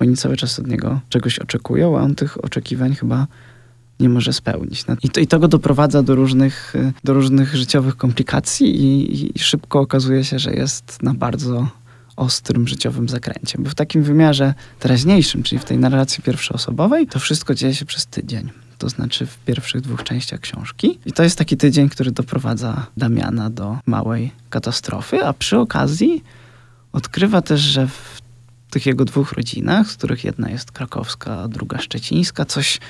oni 0.00 0.16
cały 0.16 0.36
czas 0.36 0.58
od 0.58 0.66
niego 0.66 1.00
czegoś 1.08 1.38
oczekują, 1.38 1.98
a 1.98 2.02
on 2.02 2.14
tych 2.14 2.44
oczekiwań 2.44 2.94
chyba 2.94 3.26
nie 4.00 4.08
może 4.08 4.32
spełnić. 4.32 4.86
No 4.86 4.96
I 5.02 5.08
to, 5.08 5.20
I 5.20 5.26
to 5.26 5.38
go 5.38 5.48
doprowadza 5.48 6.02
do 6.02 6.14
różnych, 6.14 6.74
do 7.04 7.14
różnych 7.14 7.56
życiowych 7.56 7.96
komplikacji 7.96 8.82
i, 8.82 9.36
i 9.36 9.38
szybko 9.38 9.80
okazuje 9.80 10.24
się, 10.24 10.38
że 10.38 10.54
jest 10.54 11.02
na 11.02 11.14
bardzo 11.14 11.68
ostrym 12.16 12.68
życiowym 12.68 13.08
zakręcie. 13.08 13.58
Bo 13.58 13.70
w 13.70 13.74
takim 13.74 14.02
wymiarze 14.02 14.54
teraźniejszym, 14.78 15.42
czyli 15.42 15.58
w 15.58 15.64
tej 15.64 15.78
narracji 15.78 16.22
pierwszoosobowej, 16.22 17.06
to 17.06 17.18
wszystko 17.18 17.54
dzieje 17.54 17.74
się 17.74 17.84
przez 17.84 18.06
tydzień. 18.06 18.50
To 18.78 18.88
znaczy 18.88 19.26
w 19.26 19.38
pierwszych 19.38 19.80
dwóch 19.80 20.02
częściach 20.02 20.40
książki. 20.40 20.98
I 21.06 21.12
to 21.12 21.22
jest 21.22 21.38
taki 21.38 21.56
tydzień, 21.56 21.88
który 21.88 22.10
doprowadza 22.10 22.86
Damiana 22.96 23.50
do 23.50 23.78
małej 23.86 24.32
katastrofy, 24.50 25.24
a 25.24 25.32
przy 25.32 25.58
okazji 25.58 26.22
odkrywa 26.92 27.42
też, 27.42 27.60
że 27.60 27.86
w 27.86 28.23
tych 28.74 28.86
jego 28.86 29.04
dwóch 29.04 29.32
rodzinach, 29.32 29.90
z 29.90 29.96
których 29.96 30.24
jedna 30.24 30.50
jest 30.50 30.72
krakowska, 30.72 31.38
a 31.38 31.48
druga 31.48 31.78
szczecińska, 31.78 32.44
coś 32.44 32.80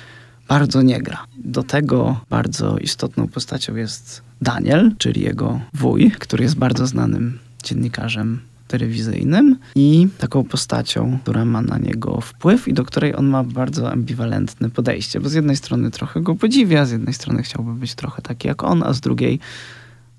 bardzo 0.48 0.82
nie 0.82 1.02
gra. 1.02 1.26
Do 1.38 1.62
tego 1.62 2.20
bardzo 2.30 2.78
istotną 2.78 3.28
postacią 3.28 3.76
jest 3.76 4.22
Daniel, 4.42 4.94
czyli 4.98 5.20
jego 5.20 5.60
wuj, 5.74 6.10
który 6.10 6.44
jest 6.44 6.56
bardzo 6.56 6.86
znanym 6.86 7.38
dziennikarzem 7.62 8.40
telewizyjnym 8.68 9.58
i 9.74 10.08
taką 10.18 10.44
postacią, 10.44 11.18
która 11.22 11.44
ma 11.44 11.62
na 11.62 11.78
niego 11.78 12.20
wpływ 12.20 12.68
i 12.68 12.74
do 12.74 12.84
której 12.84 13.16
on 13.16 13.26
ma 13.26 13.44
bardzo 13.44 13.92
ambiwalentne 13.92 14.70
podejście, 14.70 15.20
bo 15.20 15.28
z 15.28 15.34
jednej 15.34 15.56
strony 15.56 15.90
trochę 15.90 16.20
go 16.20 16.34
podziwia, 16.34 16.86
z 16.86 16.90
jednej 16.90 17.14
strony 17.14 17.42
chciałby 17.42 17.74
być 17.74 17.94
trochę 17.94 18.22
taki 18.22 18.48
jak 18.48 18.62
on, 18.62 18.82
a 18.82 18.92
z 18.92 19.00
drugiej 19.00 19.38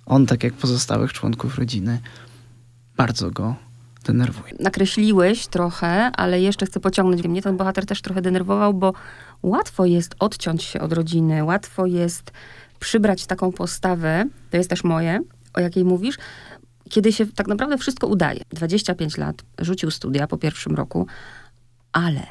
on, 0.05 0.25
tak 0.25 0.43
jak 0.43 0.53
pozostałych 0.53 1.13
członków 1.13 1.57
rodziny, 1.57 1.99
bardzo 2.97 3.31
go 3.31 3.64
denerwuje. 4.05 4.53
Nakreśliłeś 4.59 5.47
trochę, 5.47 6.11
ale 6.11 6.41
jeszcze 6.41 6.65
chcę 6.65 6.79
pociągnąć. 6.79 7.23
Mnie 7.23 7.41
ten 7.41 7.57
bohater 7.57 7.85
też 7.85 8.01
trochę 8.01 8.21
denerwował, 8.21 8.73
bo 8.73 8.93
łatwo 9.43 9.85
jest 9.85 10.15
odciąć 10.19 10.63
się 10.63 10.81
od 10.81 10.93
rodziny, 10.93 11.43
łatwo 11.43 11.85
jest 11.85 12.31
przybrać 12.79 13.25
taką 13.25 13.51
postawę, 13.51 14.25
to 14.51 14.57
jest 14.57 14.69
też 14.69 14.83
moje, 14.83 15.19
o 15.53 15.59
jakiej 15.59 15.85
mówisz, 15.85 16.17
kiedy 16.89 17.13
się 17.13 17.25
tak 17.25 17.47
naprawdę 17.47 17.77
wszystko 17.77 18.07
udaje. 18.07 18.41
25 18.49 19.17
lat, 19.17 19.43
rzucił 19.59 19.91
studia 19.91 20.27
po 20.27 20.37
pierwszym 20.37 20.75
roku, 20.75 21.07
ale 21.91 22.21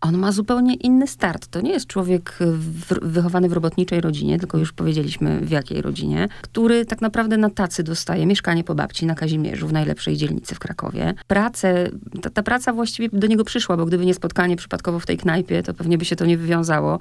on 0.00 0.18
ma 0.18 0.32
zupełnie 0.32 0.74
inny 0.74 1.06
start. 1.06 1.46
To 1.46 1.60
nie 1.60 1.70
jest 1.70 1.86
człowiek 1.86 2.38
w, 2.40 2.94
wychowany 3.02 3.48
w 3.48 3.52
robotniczej 3.52 4.00
rodzinie, 4.00 4.38
tylko 4.38 4.58
już 4.58 4.72
powiedzieliśmy 4.72 5.40
w 5.40 5.50
jakiej 5.50 5.82
rodzinie, 5.82 6.28
który 6.42 6.86
tak 6.86 7.00
naprawdę 7.00 7.36
na 7.36 7.50
tacy 7.50 7.82
dostaje 7.82 8.26
mieszkanie 8.26 8.64
po 8.64 8.74
babci 8.74 9.06
na 9.06 9.14
Kazimierzu, 9.14 9.68
w 9.68 9.72
najlepszej 9.72 10.16
dzielnicy 10.16 10.54
w 10.54 10.58
Krakowie. 10.58 11.14
Pracę, 11.26 11.90
ta, 12.22 12.30
ta 12.30 12.42
praca 12.42 12.72
właściwie 12.72 13.08
do 13.12 13.26
niego 13.26 13.44
przyszła, 13.44 13.76
bo 13.76 13.86
gdyby 13.86 14.06
nie 14.06 14.14
spotkanie 14.14 14.56
przypadkowo 14.56 14.98
w 14.98 15.06
tej 15.06 15.18
knajpie, 15.18 15.62
to 15.62 15.74
pewnie 15.74 15.98
by 15.98 16.04
się 16.04 16.16
to 16.16 16.26
nie 16.26 16.38
wywiązało. 16.38 16.98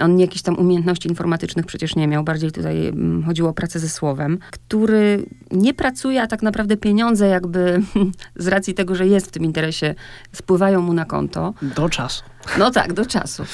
On 0.00 0.18
jakieś 0.18 0.42
tam 0.42 0.58
umiejętności 0.58 1.08
informatycznych 1.08 1.66
przecież 1.66 1.96
nie 1.96 2.08
miał, 2.08 2.24
bardziej 2.24 2.52
tutaj 2.52 2.86
mm, 2.86 3.24
chodziło 3.24 3.48
o 3.50 3.52
pracę 3.52 3.78
ze 3.78 3.88
słowem, 3.88 4.38
który 4.50 5.26
nie 5.50 5.74
pracuje, 5.74 6.22
a 6.22 6.26
tak 6.26 6.42
naprawdę 6.42 6.76
pieniądze 6.76 7.26
jakby 7.26 7.82
z 8.36 8.48
racji 8.48 8.74
tego, 8.74 8.94
że 8.94 9.06
jest 9.06 9.26
w 9.26 9.30
tym 9.30 9.44
interesie, 9.44 9.94
spływają 10.32 10.80
mu 10.80 10.92
na 10.92 11.04
konto. 11.04 11.54
Do 11.62 11.88
czasu. 11.88 12.22
No 12.58 12.70
tak, 12.70 12.92
do 12.92 13.06
czasu. 13.06 13.44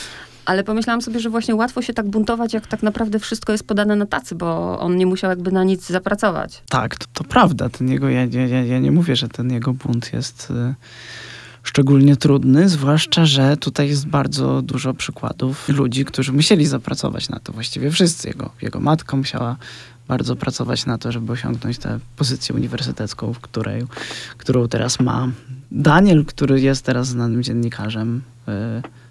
Ale 0.45 0.65
pomyślałam 0.65 1.03
sobie, 1.03 1.21
że 1.21 1.31
właśnie 1.31 1.55
łatwo 1.55 1.83
się 1.83 1.93
tak 1.93 2.09
buntować, 2.09 2.55
jak 2.55 2.67
tak 2.67 2.83
naprawdę 2.83 3.19
wszystko 3.19 3.53
jest 3.53 3.67
podane 3.67 3.97
na 3.97 4.07
tacy, 4.07 4.35
bo 4.35 4.79
on 4.79 4.97
nie 4.97 5.07
musiał 5.07 5.31
jakby 5.31 5.53
na 5.53 5.65
nic 5.65 5.87
zapracować. 5.87 6.63
Tak, 6.69 6.97
to, 6.97 7.07
to 7.13 7.25
prawda. 7.25 7.69
Ten 7.69 7.89
jego, 7.89 8.09
ja, 8.09 8.25
ja, 8.25 8.65
ja 8.65 8.79
nie 8.79 8.93
mówię, 8.93 9.17
że 9.17 9.29
ten 9.29 9.53
jego 9.53 9.73
bunt 9.73 10.13
jest... 10.13 10.51
Y 10.51 10.75
szczególnie 11.62 12.17
trudny, 12.17 12.69
zwłaszcza, 12.69 13.26
że 13.26 13.57
tutaj 13.57 13.88
jest 13.88 14.07
bardzo 14.07 14.62
dużo 14.62 14.95
przykładów 14.95 15.69
ludzi, 15.69 16.05
którzy 16.05 16.33
musieli 16.33 16.67
zapracować 16.67 17.29
na 17.29 17.40
to. 17.40 17.52
Właściwie 17.52 17.90
wszyscy. 17.90 18.29
Jego, 18.29 18.50
jego 18.62 18.81
matka 18.81 19.17
musiała 19.17 19.57
bardzo 20.09 20.37
pracować 20.37 20.87
na 20.87 20.99
to, 20.99 21.12
żeby 21.12 21.33
osiągnąć 21.33 21.79
tę 21.79 21.99
pozycję 22.17 22.55
uniwersytecką, 22.55 23.33
w 23.33 23.40
której, 23.40 23.83
którą 24.38 24.69
teraz 24.69 25.00
ma. 25.00 25.29
Daniel, 25.71 26.25
który 26.25 26.61
jest 26.61 26.85
teraz 26.85 27.09
znanym 27.09 27.43
dziennikarzem, 27.43 28.23
y, 28.49 28.52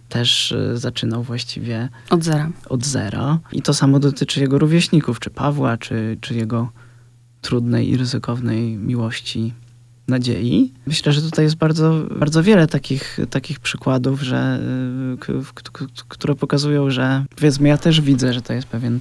też 0.10 0.52
y, 0.52 0.78
zaczynał 0.78 1.24
właściwie 1.24 1.90
od 2.10 2.24
zera. 2.24 2.50
od 2.70 2.86
zera. 2.86 3.40
I 3.52 3.62
to 3.62 3.74
samo 3.74 4.00
dotyczy 4.00 4.40
jego 4.40 4.60
rówieśników, 4.60 5.20
czy 5.20 5.30
Pawła, 5.30 5.78
czy, 5.78 6.18
czy 6.22 6.36
jego 6.36 6.72
trudnej 7.42 7.90
i 7.90 7.98
ryzykownej 7.98 8.78
miłości 8.78 9.54
nadziei. 10.10 10.74
Myślę, 10.88 11.14
że 11.14 11.22
tutaj 11.22 11.46
jest 11.46 11.56
bardzo, 11.56 11.94
bardzo 12.16 12.44
wiele 12.44 12.68
takich, 12.68 13.20
takich 13.30 13.60
przykładów, 13.60 14.22
że, 14.22 14.60
y, 15.20 16.04
które 16.08 16.36
pokazują, 16.36 16.90
że 16.90 17.26
powiedzmy, 17.36 17.70
ja 17.70 17.78
też 17.78 18.02
widzę, 18.02 18.34
że 18.34 18.42
to 18.42 18.54
jest 18.54 18.68
pewien 18.68 19.00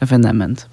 ewenement, 0.00 0.68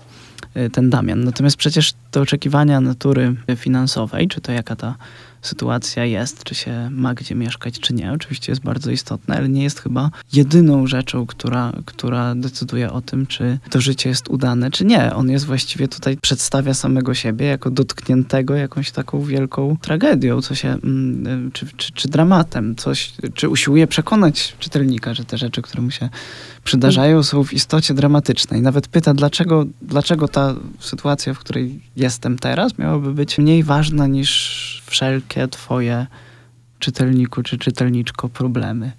y, 0.57 0.69
ten 0.69 0.89
Damian. 0.89 1.23
Natomiast 1.23 1.57
przecież 1.57 1.93
te 2.11 2.21
oczekiwania 2.21 2.81
natury 2.81 3.35
finansowej, 3.55 4.27
czy 4.27 4.41
to 4.41 4.51
jaka 4.51 4.75
ta 4.75 4.95
sytuacja 5.41 6.05
jest, 6.05 6.43
czy 6.43 6.55
się 6.55 6.89
ma 6.91 7.13
gdzie 7.13 7.35
mieszkać, 7.35 7.79
czy 7.79 7.93
nie. 7.93 8.11
Oczywiście 8.11 8.51
jest 8.51 8.61
bardzo 8.61 8.91
istotne, 8.91 9.37
ale 9.37 9.49
nie 9.49 9.63
jest 9.63 9.79
chyba 9.79 10.11
jedyną 10.33 10.87
rzeczą, 10.87 11.25
która, 11.25 11.73
która 11.85 12.35
decyduje 12.35 12.91
o 12.91 13.01
tym, 13.01 13.27
czy 13.27 13.59
to 13.69 13.81
życie 13.81 14.09
jest 14.09 14.27
udane, 14.27 14.71
czy 14.71 14.85
nie. 14.85 15.13
On 15.13 15.29
jest 15.29 15.45
właściwie 15.45 15.87
tutaj, 15.87 16.17
przedstawia 16.17 16.73
samego 16.73 17.13
siebie 17.13 17.45
jako 17.45 17.71
dotkniętego 17.71 18.55
jakąś 18.55 18.91
taką 18.91 19.21
wielką 19.21 19.77
tragedią, 19.81 20.41
co 20.41 20.55
się, 20.55 20.67
mm, 20.67 21.51
czy, 21.51 21.67
czy, 21.77 21.91
czy 21.91 22.07
dramatem, 22.07 22.75
coś, 22.75 23.13
czy 23.33 23.49
usiłuje 23.49 23.87
przekonać 23.87 24.55
czytelnika, 24.59 25.13
że 25.13 25.25
te 25.25 25.37
rzeczy, 25.37 25.61
które 25.61 25.81
mu 25.81 25.91
się 25.91 26.09
przydarzają, 26.63 27.23
są 27.23 27.43
w 27.43 27.53
istocie 27.53 27.93
dramatyczne. 27.93 28.57
I 28.57 28.61
nawet 28.61 28.87
pyta, 28.87 29.13
dlaczego, 29.13 29.65
dlaczego 29.81 30.27
ta 30.27 30.55
sytuacja, 30.79 31.33
w 31.33 31.39
której 31.39 31.79
jestem 31.95 32.39
teraz, 32.39 32.77
miałaby 32.77 33.13
być 33.13 33.37
mniej 33.37 33.63
ważna 33.63 34.07
niż 34.07 34.78
wszelkie 34.89 35.47
twoje 35.47 36.07
czytelniku 36.79 37.43
czy 37.43 37.57
czytelniczko 37.57 38.29
problemy, 38.29 38.91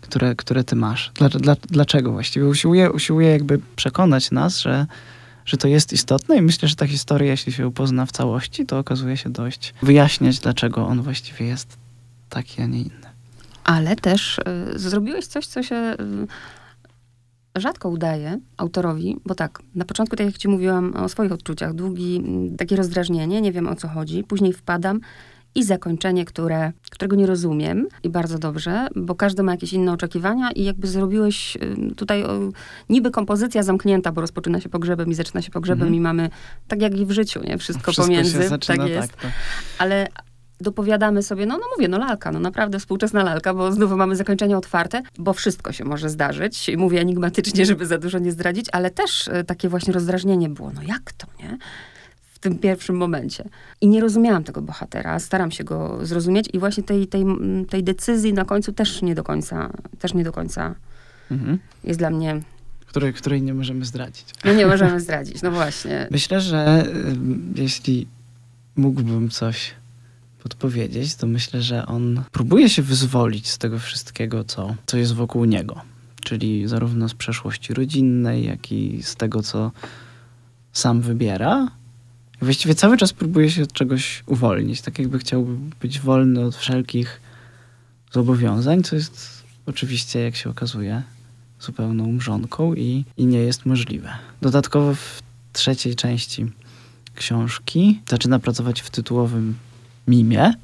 które, 0.00 0.34
które 0.34 0.64
ty 0.64 0.76
masz. 0.76 1.12
Dla, 1.14 1.28
dla, 1.28 1.56
dlaczego 1.62 2.12
właściwie? 2.12 2.46
Usiłuje, 2.46 2.92
usiłuje 2.92 3.28
jakby 3.28 3.60
przekonać 3.76 4.30
nas, 4.30 4.60
że, 4.60 4.86
że 5.44 5.56
to 5.56 5.68
jest 5.68 5.92
istotne 5.92 6.36
i 6.36 6.42
myślę, 6.42 6.68
że 6.68 6.76
ta 6.76 6.86
historia, 6.86 7.30
jeśli 7.30 7.52
się 7.52 7.68
upozna 7.68 8.06
w 8.06 8.12
całości, 8.12 8.66
to 8.66 8.78
okazuje 8.78 9.16
się 9.16 9.30
dość 9.30 9.74
wyjaśniać, 9.82 10.38
dlaczego 10.38 10.86
on 10.86 11.02
właściwie 11.02 11.46
jest 11.46 11.76
taki, 12.28 12.62
a 12.62 12.66
nie 12.66 12.80
inny. 12.80 13.04
Ale 13.64 13.96
też 13.96 14.38
y, 14.74 14.78
zrobiłeś 14.78 15.26
coś, 15.26 15.46
co 15.46 15.62
się 15.62 15.76
y, 15.76 17.60
rzadko 17.60 17.88
udaje 17.88 18.40
autorowi, 18.56 19.16
bo 19.24 19.34
tak, 19.34 19.62
na 19.74 19.84
początku, 19.84 20.16
tak 20.16 20.26
jak 20.26 20.38
ci 20.38 20.48
mówiłam 20.48 20.96
o 20.96 21.08
swoich 21.08 21.32
odczuciach, 21.32 21.74
długi, 21.74 22.22
y, 22.54 22.56
takie 22.56 22.76
rozdrażnienie, 22.76 23.40
nie 23.40 23.52
wiem 23.52 23.68
o 23.68 23.76
co 23.76 23.88
chodzi, 23.88 24.24
później 24.24 24.52
wpadam 24.52 25.00
i 25.54 25.64
zakończenie, 25.64 26.24
które, 26.24 26.72
którego 26.90 27.16
nie 27.16 27.26
rozumiem 27.26 27.88
i 28.02 28.10
bardzo 28.10 28.38
dobrze, 28.38 28.86
bo 28.96 29.14
każdy 29.14 29.42
ma 29.42 29.52
jakieś 29.52 29.72
inne 29.72 29.92
oczekiwania 29.92 30.50
i 30.50 30.64
jakby 30.64 30.88
zrobiłeś 30.88 31.56
y, 31.56 31.94
tutaj 31.94 32.24
o, 32.24 32.38
niby 32.88 33.10
kompozycja 33.10 33.62
zamknięta, 33.62 34.12
bo 34.12 34.20
rozpoczyna 34.20 34.60
się 34.60 34.68
pogrzebem 34.68 35.10
i 35.10 35.14
zaczyna 35.14 35.42
się 35.42 35.50
pogrzebem 35.50 35.88
mm. 35.88 35.94
i 35.94 36.00
mamy, 36.00 36.30
tak 36.68 36.82
jak 36.82 36.98
i 36.98 37.06
w 37.06 37.10
życiu, 37.10 37.40
nie? 37.42 37.58
Wszystko, 37.58 37.92
Wszystko 37.92 38.02
pomiędzy. 38.02 38.48
Zaczyna, 38.48 38.78
tak 38.78 38.88
jest. 38.88 39.16
Tak. 39.16 39.30
Ale 39.78 40.08
dopowiadamy 40.60 41.22
sobie, 41.22 41.46
no, 41.46 41.58
no 41.58 41.64
mówię, 41.76 41.88
no 41.88 41.98
lalka, 41.98 42.32
no 42.32 42.40
naprawdę 42.40 42.78
współczesna 42.78 43.22
lalka, 43.22 43.54
bo 43.54 43.72
znowu 43.72 43.96
mamy 43.96 44.16
zakończenie 44.16 44.56
otwarte, 44.56 45.02
bo 45.18 45.32
wszystko 45.32 45.72
się 45.72 45.84
może 45.84 46.10
zdarzyć. 46.10 46.70
Mówię 46.76 47.00
enigmatycznie, 47.00 47.66
żeby 47.66 47.86
za 47.86 47.98
dużo 47.98 48.18
nie 48.18 48.32
zdradzić, 48.32 48.66
ale 48.72 48.90
też 48.90 49.28
y, 49.28 49.44
takie 49.46 49.68
właśnie 49.68 49.92
rozdrażnienie 49.92 50.48
było, 50.48 50.70
no 50.74 50.82
jak 50.82 51.12
to, 51.12 51.26
nie? 51.38 51.58
Tym 52.44 52.58
pierwszym 52.58 52.96
momencie. 52.96 53.44
I 53.80 53.88
nie 53.88 54.00
rozumiałam 54.00 54.44
tego 54.44 54.62
bohatera, 54.62 55.18
staram 55.18 55.50
się 55.50 55.64
go 55.64 56.06
zrozumieć 56.06 56.48
i 56.52 56.58
właśnie 56.58 56.82
tej, 56.82 57.06
tej, 57.06 57.24
tej 57.68 57.84
decyzji 57.84 58.32
na 58.32 58.44
końcu 58.44 58.72
też 58.72 59.02
nie 59.02 59.14
do 59.14 59.24
końca, 59.24 59.70
też 59.98 60.14
nie 60.14 60.24
do 60.24 60.32
końca 60.32 60.74
mhm. 61.30 61.58
jest 61.84 61.98
dla 61.98 62.10
mnie... 62.10 62.40
Której, 62.86 63.12
której 63.12 63.42
nie 63.42 63.54
możemy 63.54 63.84
zdradzić. 63.84 64.26
No 64.44 64.52
nie 64.52 64.66
możemy 64.66 65.00
zdradzić, 65.00 65.42
no 65.42 65.50
właśnie. 65.50 66.06
Myślę, 66.10 66.40
że 66.40 66.84
jeśli 67.54 68.06
mógłbym 68.76 69.30
coś 69.30 69.74
podpowiedzieć, 70.42 71.14
to 71.14 71.26
myślę, 71.26 71.62
że 71.62 71.86
on 71.86 72.22
próbuje 72.32 72.68
się 72.68 72.82
wyzwolić 72.82 73.48
z 73.48 73.58
tego 73.58 73.78
wszystkiego, 73.78 74.44
co, 74.44 74.74
co 74.86 74.96
jest 74.96 75.14
wokół 75.14 75.44
niego. 75.44 75.80
Czyli 76.20 76.68
zarówno 76.68 77.08
z 77.08 77.14
przeszłości 77.14 77.74
rodzinnej, 77.74 78.44
jak 78.44 78.72
i 78.72 79.02
z 79.02 79.16
tego, 79.16 79.42
co 79.42 79.72
sam 80.72 81.00
wybiera, 81.00 81.68
właściwie 82.40 82.74
cały 82.74 82.96
czas 82.96 83.12
próbuje 83.12 83.50
się 83.50 83.62
od 83.62 83.72
czegoś 83.72 84.22
uwolnić, 84.26 84.82
tak 84.82 84.98
jakby 84.98 85.18
chciał 85.18 85.46
być 85.80 86.00
wolny 86.00 86.44
od 86.44 86.56
wszelkich 86.56 87.20
zobowiązań, 88.12 88.82
co 88.82 88.96
jest 88.96 89.44
oczywiście, 89.66 90.20
jak 90.20 90.36
się 90.36 90.50
okazuje, 90.50 91.02
zupełną 91.60 92.12
mrzonką 92.12 92.74
i, 92.74 93.04
i 93.16 93.26
nie 93.26 93.38
jest 93.38 93.66
możliwe. 93.66 94.12
Dodatkowo 94.42 94.94
w 94.94 95.22
trzeciej 95.52 95.94
części 95.94 96.46
książki 97.14 98.00
zaczyna 98.08 98.38
pracować 98.38 98.80
w 98.80 98.90
tytułowym 98.90 99.54
Mimie, 100.08 100.54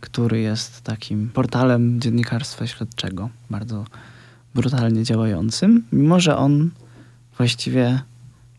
który 0.00 0.40
jest 0.40 0.80
takim 0.80 1.30
portalem 1.30 2.00
dziennikarstwa 2.00 2.66
śledczego, 2.66 3.30
bardzo 3.50 3.84
brutalnie 4.54 5.04
działającym, 5.04 5.84
mimo 5.92 6.20
że 6.20 6.36
on 6.36 6.70
właściwie 7.36 8.02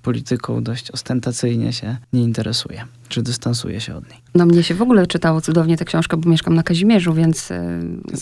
polityką 0.03 0.63
dość 0.63 0.91
ostentacyjnie 0.91 1.73
się 1.73 1.97
nie 2.13 2.21
interesuje, 2.21 2.85
czy 3.09 3.21
dystansuje 3.21 3.81
się 3.81 3.95
od 3.95 4.09
niej. 4.09 4.19
No 4.35 4.45
mnie 4.45 4.63
się 4.63 4.75
w 4.75 4.81
ogóle 4.81 5.07
czytało 5.07 5.41
cudownie 5.41 5.77
tę 5.77 5.85
książkę, 5.85 6.17
bo 6.17 6.29
mieszkam 6.29 6.55
na 6.55 6.63
Kazimierzu, 6.63 7.13
więc... 7.13 7.49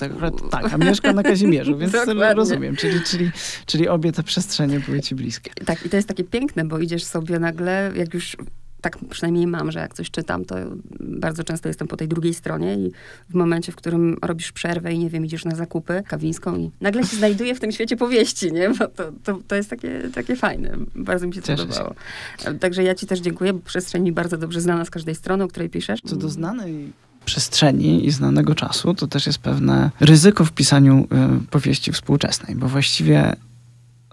Akurat, 0.01 0.33
tak, 0.51 0.73
a 0.73 0.77
mieszkam 0.77 1.15
na 1.15 1.23
Kazimierzu, 1.23 1.77
więc 1.77 1.93
rozumiem. 2.35 2.75
Czyli, 2.75 3.01
czyli, 3.01 3.31
czyli 3.65 3.87
obie 3.87 4.11
te 4.11 4.23
przestrzenie 4.23 4.79
były 4.79 5.01
ci 5.01 5.15
bliskie. 5.15 5.51
Tak, 5.65 5.85
i 5.85 5.89
to 5.89 5.95
jest 5.95 6.07
takie 6.07 6.23
piękne, 6.23 6.65
bo 6.65 6.79
idziesz 6.79 7.03
sobie 7.03 7.39
nagle, 7.39 7.91
jak 7.95 8.13
już 8.13 8.37
tak 8.81 8.97
przynajmniej 9.09 9.47
mam, 9.47 9.71
że 9.71 9.79
jak 9.79 9.93
coś 9.93 10.11
czytam, 10.11 10.45
to 10.45 10.55
bardzo 10.99 11.43
często 11.43 11.67
jestem 11.67 11.87
po 11.87 11.97
tej 11.97 12.07
drugiej 12.07 12.33
stronie 12.33 12.75
i 12.75 12.91
w 13.29 13.33
momencie, 13.33 13.71
w 13.71 13.75
którym 13.75 14.17
robisz 14.21 14.51
przerwę 14.51 14.93
i 14.93 14.99
nie 14.99 15.09
wiem, 15.09 15.25
idziesz 15.25 15.45
na 15.45 15.55
zakupy 15.55 16.03
kawińską 16.07 16.57
i 16.57 16.71
nagle 16.81 17.03
się 17.03 17.17
znajduję 17.17 17.55
w 17.55 17.59
tym 17.59 17.71
świecie 17.71 17.97
powieści, 17.97 18.51
nie? 18.51 18.69
Bo 18.69 18.87
to, 18.87 19.11
to, 19.23 19.39
to 19.47 19.55
jest 19.55 19.69
takie, 19.69 20.01
takie 20.13 20.35
fajne. 20.35 20.77
Bardzo 20.95 21.27
mi 21.27 21.33
się 21.33 21.41
to 21.41 21.55
podobało. 21.55 21.95
Się. 22.39 22.59
Także 22.59 22.83
ja 22.83 22.95
ci 22.95 23.07
też 23.07 23.19
dziękuję, 23.19 23.53
bo 23.53 23.59
przestrzeń 23.59 24.03
mi 24.03 24.11
bardzo 24.11 24.37
dobrze 24.37 24.61
znana 24.61 24.85
z 24.85 24.89
każdej 24.89 25.15
strony, 25.15 25.43
o 25.43 25.47
której 25.47 25.69
piszesz. 25.69 26.01
Co 26.05 26.15
do 26.15 26.29
znanej 26.29 26.91
przestrzeni 27.25 28.05
i 28.05 28.11
znanego 28.11 28.55
czasu, 28.55 28.93
to 28.93 29.07
też 29.07 29.27
jest 29.27 29.39
pewne 29.39 29.91
ryzyko 29.99 30.45
w 30.45 30.51
pisaniu 30.51 31.07
y, 31.43 31.47
powieści 31.47 31.91
współczesnej, 31.91 32.55
bo 32.55 32.67
właściwie 32.67 33.35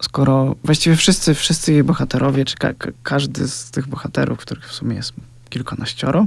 skoro 0.01 0.57
właściwie 0.65 0.97
wszyscy, 0.97 1.35
wszyscy 1.35 1.73
jej 1.73 1.85
bohaterowie, 1.85 2.45
czy 2.45 2.57
ka 2.57 2.73
każdy 3.03 3.49
z 3.49 3.71
tych 3.71 3.89
bohaterów, 3.89 4.39
których 4.39 4.69
w 4.69 4.73
sumie 4.73 4.97
jest 4.97 5.13
kilkanaścioro, 5.49 6.27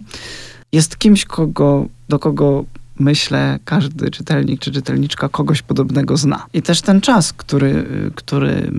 jest 0.71 0.97
kimś, 0.97 1.25
kogo, 1.25 1.85
do 2.09 2.19
kogo 2.19 2.65
myślę, 2.99 3.59
każdy 3.65 4.11
czytelnik 4.11 4.59
czy 4.59 4.71
czytelniczka 4.71 5.29
kogoś 5.29 5.61
podobnego 5.61 6.17
zna. 6.17 6.45
I 6.53 6.61
też 6.61 6.81
ten 6.81 7.01
czas, 7.01 7.33
który, 7.33 7.85
który, 8.15 8.71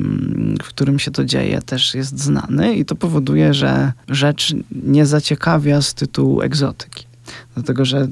w 0.63 0.69
którym 0.69 0.99
się 0.99 1.11
to 1.11 1.25
dzieje, 1.25 1.63
też 1.63 1.95
jest 1.95 2.19
znany 2.21 2.75
i 2.75 2.85
to 2.85 2.95
powoduje, 2.95 3.55
że 3.55 3.93
rzecz 4.09 4.55
nie 4.85 5.07
zaciekawia 5.07 5.83
z 5.83 5.95
tytułu 5.95 6.43
egzotyki. 6.43 7.07
Dlatego, 7.55 7.85
że 7.85 8.09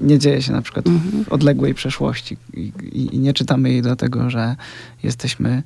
nie 0.00 0.18
dzieje 0.18 0.42
się 0.42 0.52
na 0.52 0.62
przykład 0.62 0.84
w 0.88 1.32
odległej 1.32 1.74
przeszłości 1.74 2.36
i, 2.54 2.72
i, 2.82 3.14
i 3.14 3.18
nie 3.18 3.32
czytamy 3.34 3.70
jej 3.70 3.82
dlatego, 3.82 4.30
że 4.30 4.56
jesteśmy 5.02 5.62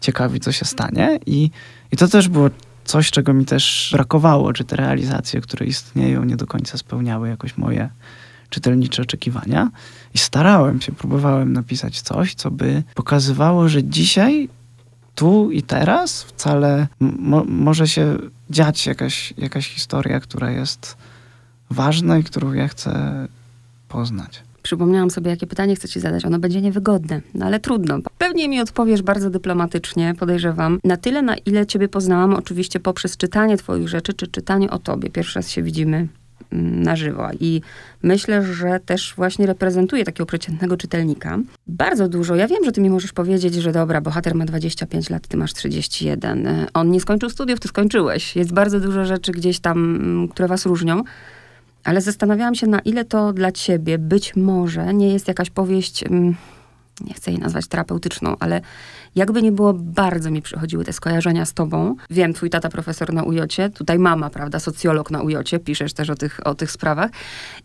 ciekawi, 0.00 0.40
co 0.40 0.52
się 0.52 0.64
stanie. 0.64 1.18
I, 1.26 1.50
I 1.92 1.96
to 1.96 2.08
też 2.08 2.28
było 2.28 2.50
coś, 2.84 3.10
czego 3.10 3.34
mi 3.34 3.44
też 3.44 3.90
brakowało, 3.92 4.52
czy 4.52 4.64
te 4.64 4.76
realizacje, 4.76 5.40
które 5.40 5.66
istnieją, 5.66 6.24
nie 6.24 6.36
do 6.36 6.46
końca 6.46 6.78
spełniały 6.78 7.28
jakoś 7.28 7.56
moje 7.56 7.88
czytelnicze 8.50 9.02
oczekiwania. 9.02 9.70
I 10.14 10.18
starałem 10.18 10.80
się, 10.80 10.92
próbowałem 10.92 11.52
napisać 11.52 12.00
coś, 12.00 12.34
co 12.34 12.50
by 12.50 12.82
pokazywało, 12.94 13.68
że 13.68 13.84
dzisiaj, 13.84 14.48
tu 15.14 15.50
i 15.50 15.62
teraz 15.62 16.22
wcale 16.22 16.86
mo 17.00 17.44
może 17.44 17.88
się 17.88 18.18
dziać 18.50 18.86
jakaś, 18.86 19.34
jakaś 19.38 19.68
historia, 19.68 20.20
która 20.20 20.50
jest 20.50 20.96
ważna 21.70 22.18
i 22.18 22.24
którą 22.24 22.52
ja 22.52 22.68
chcę 22.68 23.26
poznać 23.88 24.45
przypomniałam 24.66 25.10
sobie, 25.10 25.30
jakie 25.30 25.46
pytanie 25.46 25.76
chcę 25.76 25.88
ci 25.88 26.00
zadać. 26.00 26.24
Ono 26.24 26.38
będzie 26.38 26.60
niewygodne, 26.60 27.20
no 27.34 27.46
ale 27.46 27.60
trudno. 27.60 27.98
Pewnie 28.18 28.48
mi 28.48 28.60
odpowiesz 28.60 29.02
bardzo 29.02 29.30
dyplomatycznie, 29.30 30.14
podejrzewam. 30.18 30.78
Na 30.84 30.96
tyle, 30.96 31.22
na 31.22 31.36
ile 31.36 31.66
ciebie 31.66 31.88
poznałam, 31.88 32.34
oczywiście 32.34 32.80
poprzez 32.80 33.16
czytanie 33.16 33.56
twoich 33.56 33.88
rzeczy, 33.88 34.14
czy 34.14 34.26
czytanie 34.26 34.70
o 34.70 34.78
tobie. 34.78 35.10
Pierwszy 35.10 35.38
raz 35.38 35.50
się 35.50 35.62
widzimy 35.62 36.08
mm, 36.52 36.82
na 36.82 36.96
żywo. 36.96 37.28
I 37.40 37.60
myślę, 38.02 38.42
że 38.42 38.80
też 38.86 39.14
właśnie 39.16 39.46
reprezentuje 39.46 40.04
takiego 40.04 40.26
przeciętnego 40.26 40.76
czytelnika. 40.76 41.38
Bardzo 41.66 42.08
dużo. 42.08 42.34
Ja 42.34 42.48
wiem, 42.48 42.64
że 42.64 42.72
ty 42.72 42.80
mi 42.80 42.90
możesz 42.90 43.12
powiedzieć, 43.12 43.54
że 43.54 43.72
dobra, 43.72 44.00
bohater 44.00 44.34
ma 44.34 44.44
25 44.44 45.10
lat, 45.10 45.28
ty 45.28 45.36
masz 45.36 45.54
31. 45.54 46.48
On 46.74 46.90
nie 46.90 47.00
skończył 47.00 47.30
studiów, 47.30 47.60
ty 47.60 47.68
skończyłeś. 47.68 48.36
Jest 48.36 48.52
bardzo 48.52 48.80
dużo 48.80 49.04
rzeczy 49.04 49.32
gdzieś 49.32 49.60
tam, 49.60 49.96
mm, 49.96 50.28
które 50.28 50.48
was 50.48 50.66
różnią. 50.66 51.02
Ale 51.86 52.00
zastanawiałam 52.00 52.54
się, 52.54 52.66
na 52.66 52.80
ile 52.80 53.04
to 53.04 53.32
dla 53.32 53.52
ciebie 53.52 53.98
być 53.98 54.36
może 54.36 54.94
nie 54.94 55.12
jest 55.12 55.28
jakaś 55.28 55.50
powieść, 55.50 56.02
mm, 56.02 56.36
nie 57.00 57.14
chcę 57.14 57.30
jej 57.30 57.40
nazwać 57.40 57.66
terapeutyczną, 57.66 58.36
ale 58.40 58.60
jakby 59.14 59.42
nie 59.42 59.52
było, 59.52 59.74
bardzo 59.74 60.30
mi 60.30 60.42
przychodziły 60.42 60.84
te 60.84 60.92
skojarzenia 60.92 61.44
z 61.44 61.52
tobą. 61.52 61.96
Wiem, 62.10 62.32
twój 62.32 62.50
tata 62.50 62.68
profesor 62.68 63.12
na 63.12 63.22
ujocie, 63.22 63.70
tutaj 63.70 63.98
mama, 63.98 64.30
prawda, 64.30 64.60
socjolog 64.60 65.10
na 65.10 65.22
ujocie, 65.22 65.58
piszesz 65.58 65.92
też 65.92 66.10
o 66.10 66.14
tych, 66.14 66.46
o 66.46 66.54
tych 66.54 66.70
sprawach. 66.70 67.10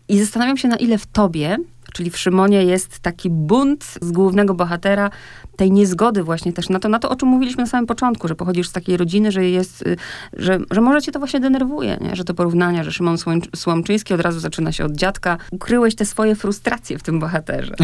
I 0.08 0.18
zastanawiam 0.18 0.56
się, 0.56 0.68
na 0.68 0.76
ile 0.76 0.98
w 0.98 1.06
tobie 1.06 1.56
Czyli 1.92 2.10
w 2.10 2.18
Szymonie 2.18 2.64
jest 2.64 2.98
taki 2.98 3.30
bunt 3.30 3.84
z 4.02 4.12
głównego 4.12 4.54
bohatera, 4.54 5.10
tej 5.56 5.72
niezgody 5.72 6.22
właśnie 6.22 6.52
też 6.52 6.68
na 6.68 6.78
to, 6.78 6.88
na 6.88 6.98
to, 6.98 7.10
o 7.10 7.16
czym 7.16 7.28
mówiliśmy 7.28 7.62
na 7.62 7.66
samym 7.66 7.86
początku, 7.86 8.28
że 8.28 8.34
pochodzisz 8.34 8.68
z 8.68 8.72
takiej 8.72 8.96
rodziny, 8.96 9.32
że 9.32 9.48
jest, 9.48 9.82
y, 9.82 9.96
że, 10.36 10.58
że 10.70 10.80
może 10.80 11.02
cię 11.02 11.12
to 11.12 11.18
właśnie 11.18 11.40
denerwuje, 11.40 11.98
nie? 12.00 12.16
że 12.16 12.24
to 12.24 12.34
porównania, 12.34 12.84
że 12.84 12.92
Szymon 12.92 13.16
Słomczyński 13.56 14.14
od 14.14 14.20
razu 14.20 14.40
zaczyna 14.40 14.72
się 14.72 14.84
od 14.84 14.92
dziadka. 14.92 15.38
Ukryłeś 15.50 15.94
te 15.94 16.06
swoje 16.06 16.34
frustracje 16.34 16.98
w 16.98 17.02
tym 17.02 17.20
bohaterze. 17.20 17.74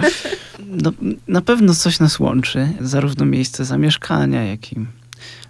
no, 0.84 0.92
na 1.28 1.40
pewno 1.40 1.74
coś 1.74 2.00
nas 2.00 2.20
łączy, 2.20 2.68
zarówno 2.80 3.26
miejsce 3.26 3.64
zamieszkania, 3.64 4.44
jak 4.44 4.72
i 4.72 4.76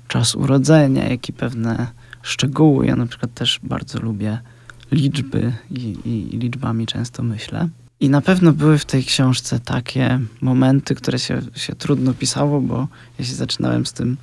czas 0.08 0.34
urodzenia, 0.34 1.08
jak 1.08 1.28
i 1.28 1.32
pewne 1.32 1.86
szczegóły. 2.22 2.86
Ja 2.86 2.96
na 2.96 3.06
przykład 3.06 3.34
też 3.34 3.60
bardzo 3.62 4.00
lubię 4.00 4.38
liczby 4.90 5.52
i, 5.70 5.96
i, 6.04 6.38
liczbami 6.38 6.86
często 6.86 7.22
myślę. 7.22 7.68
I 8.00 8.10
na 8.10 8.20
pewno 8.20 8.52
były 8.52 8.78
w 8.78 8.84
tej 8.84 9.04
książce 9.04 9.60
takie 9.60 10.20
momenty, 10.40 10.94
które 10.94 11.18
się, 11.18 11.40
się 11.54 11.74
trudno 11.74 12.14
pisało, 12.14 12.60
bo 12.60 12.88
ja 13.18 13.24
się 13.24 13.34
zaczynałem 13.34 13.86
z 13.86 13.92
tym 13.92 14.16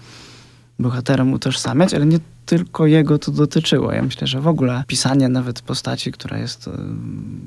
bohaterem 0.80 1.34
utożsamiać, 1.34 1.94
ale 1.94 2.06
nie 2.06 2.20
tylko 2.46 2.86
jego 2.86 3.20
to 3.20 3.32
dotyczyło. 3.32 3.92
Ja 3.92 4.02
myślę, 4.02 4.28
że 4.28 4.42
w 4.42 4.48
ogóle 4.48 4.84
pisanie 4.88 5.30
nawet 5.30 5.62
postaci, 5.62 6.12
która 6.12 6.38
jest 6.38 6.70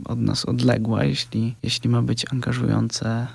od 0.04 0.18
nas 0.18 0.44
odległa, 0.44 1.04
jeśli, 1.04 1.54
jeśli 1.62 1.90
ma 1.90 2.02
być 2.02 2.32
angażujące 2.32 3.26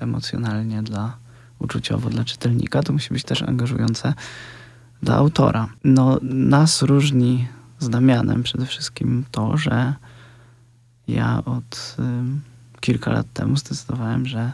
emocjonalnie 0.00 0.82
dla 0.82 1.16
uczuciowo 1.58 2.10
dla 2.10 2.24
czytelnika, 2.24 2.82
to 2.82 2.92
musi 2.92 3.14
być 3.14 3.24
też 3.24 3.42
angażujące 3.42 4.14
dla 5.02 5.14
autora. 5.14 5.68
No, 5.84 6.18
nas 6.22 6.82
różni 6.82 7.48
z 7.84 7.90
Damianem 7.90 8.42
przede 8.42 8.66
wszystkim 8.66 9.24
to, 9.30 9.56
że 9.56 9.94
ja 11.08 11.44
od 11.44 11.96
y, 11.98 12.80
kilka 12.80 13.12
lat 13.12 13.26
temu 13.32 13.56
zdecydowałem, 13.56 14.26
że 14.26 14.52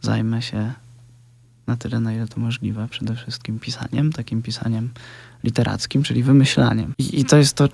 zajmę 0.00 0.42
się 0.42 0.72
na 1.66 1.76
tyle, 1.76 2.00
na 2.00 2.12
ile 2.14 2.28
to 2.28 2.40
możliwe, 2.40 2.88
przede 2.88 3.14
wszystkim 3.14 3.58
pisaniem, 3.58 4.12
takim 4.12 4.42
pisaniem 4.42 4.90
literackim, 5.44 6.02
czyli 6.02 6.22
wymyślaniem. 6.22 6.94
I, 6.98 7.20
i 7.20 7.24
to 7.24 7.36
jest 7.36 7.54
to, 7.54 7.68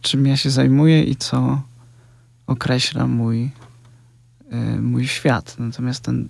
czym 0.00 0.26
ja 0.26 0.36
się 0.36 0.50
zajmuję 0.50 1.04
i 1.04 1.16
co 1.16 1.62
określa 2.46 3.06
mój, 3.06 3.50
y, 4.52 4.82
mój 4.82 5.08
świat. 5.08 5.56
Natomiast 5.58 6.00
ten, 6.00 6.28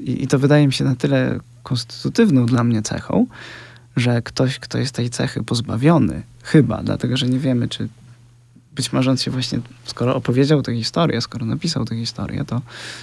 i, 0.00 0.24
i 0.24 0.28
to 0.28 0.38
wydaje 0.38 0.66
mi 0.66 0.72
się 0.72 0.84
na 0.84 0.94
tyle 0.94 1.40
konstytutywną 1.62 2.46
dla 2.46 2.64
mnie 2.64 2.82
cechą, 2.82 3.26
że 3.96 4.22
ktoś, 4.22 4.58
kto 4.58 4.78
jest 4.78 4.94
tej 4.94 5.10
cechy 5.10 5.42
pozbawiony, 5.42 6.22
chyba, 6.42 6.82
dlatego 6.82 7.16
że 7.16 7.26
nie 7.26 7.38
wiemy, 7.38 7.68
czy 7.68 7.88
być 8.74 8.92
może 8.92 9.10
on 9.10 9.16
się 9.16 9.30
właśnie, 9.30 9.60
skoro 9.84 10.16
opowiedział 10.16 10.62
tę 10.62 10.74
historię, 10.74 11.20
skoro 11.20 11.46
napisał 11.46 11.84
tę 11.84 11.96
historię, 11.96 12.44
to, 12.44 12.60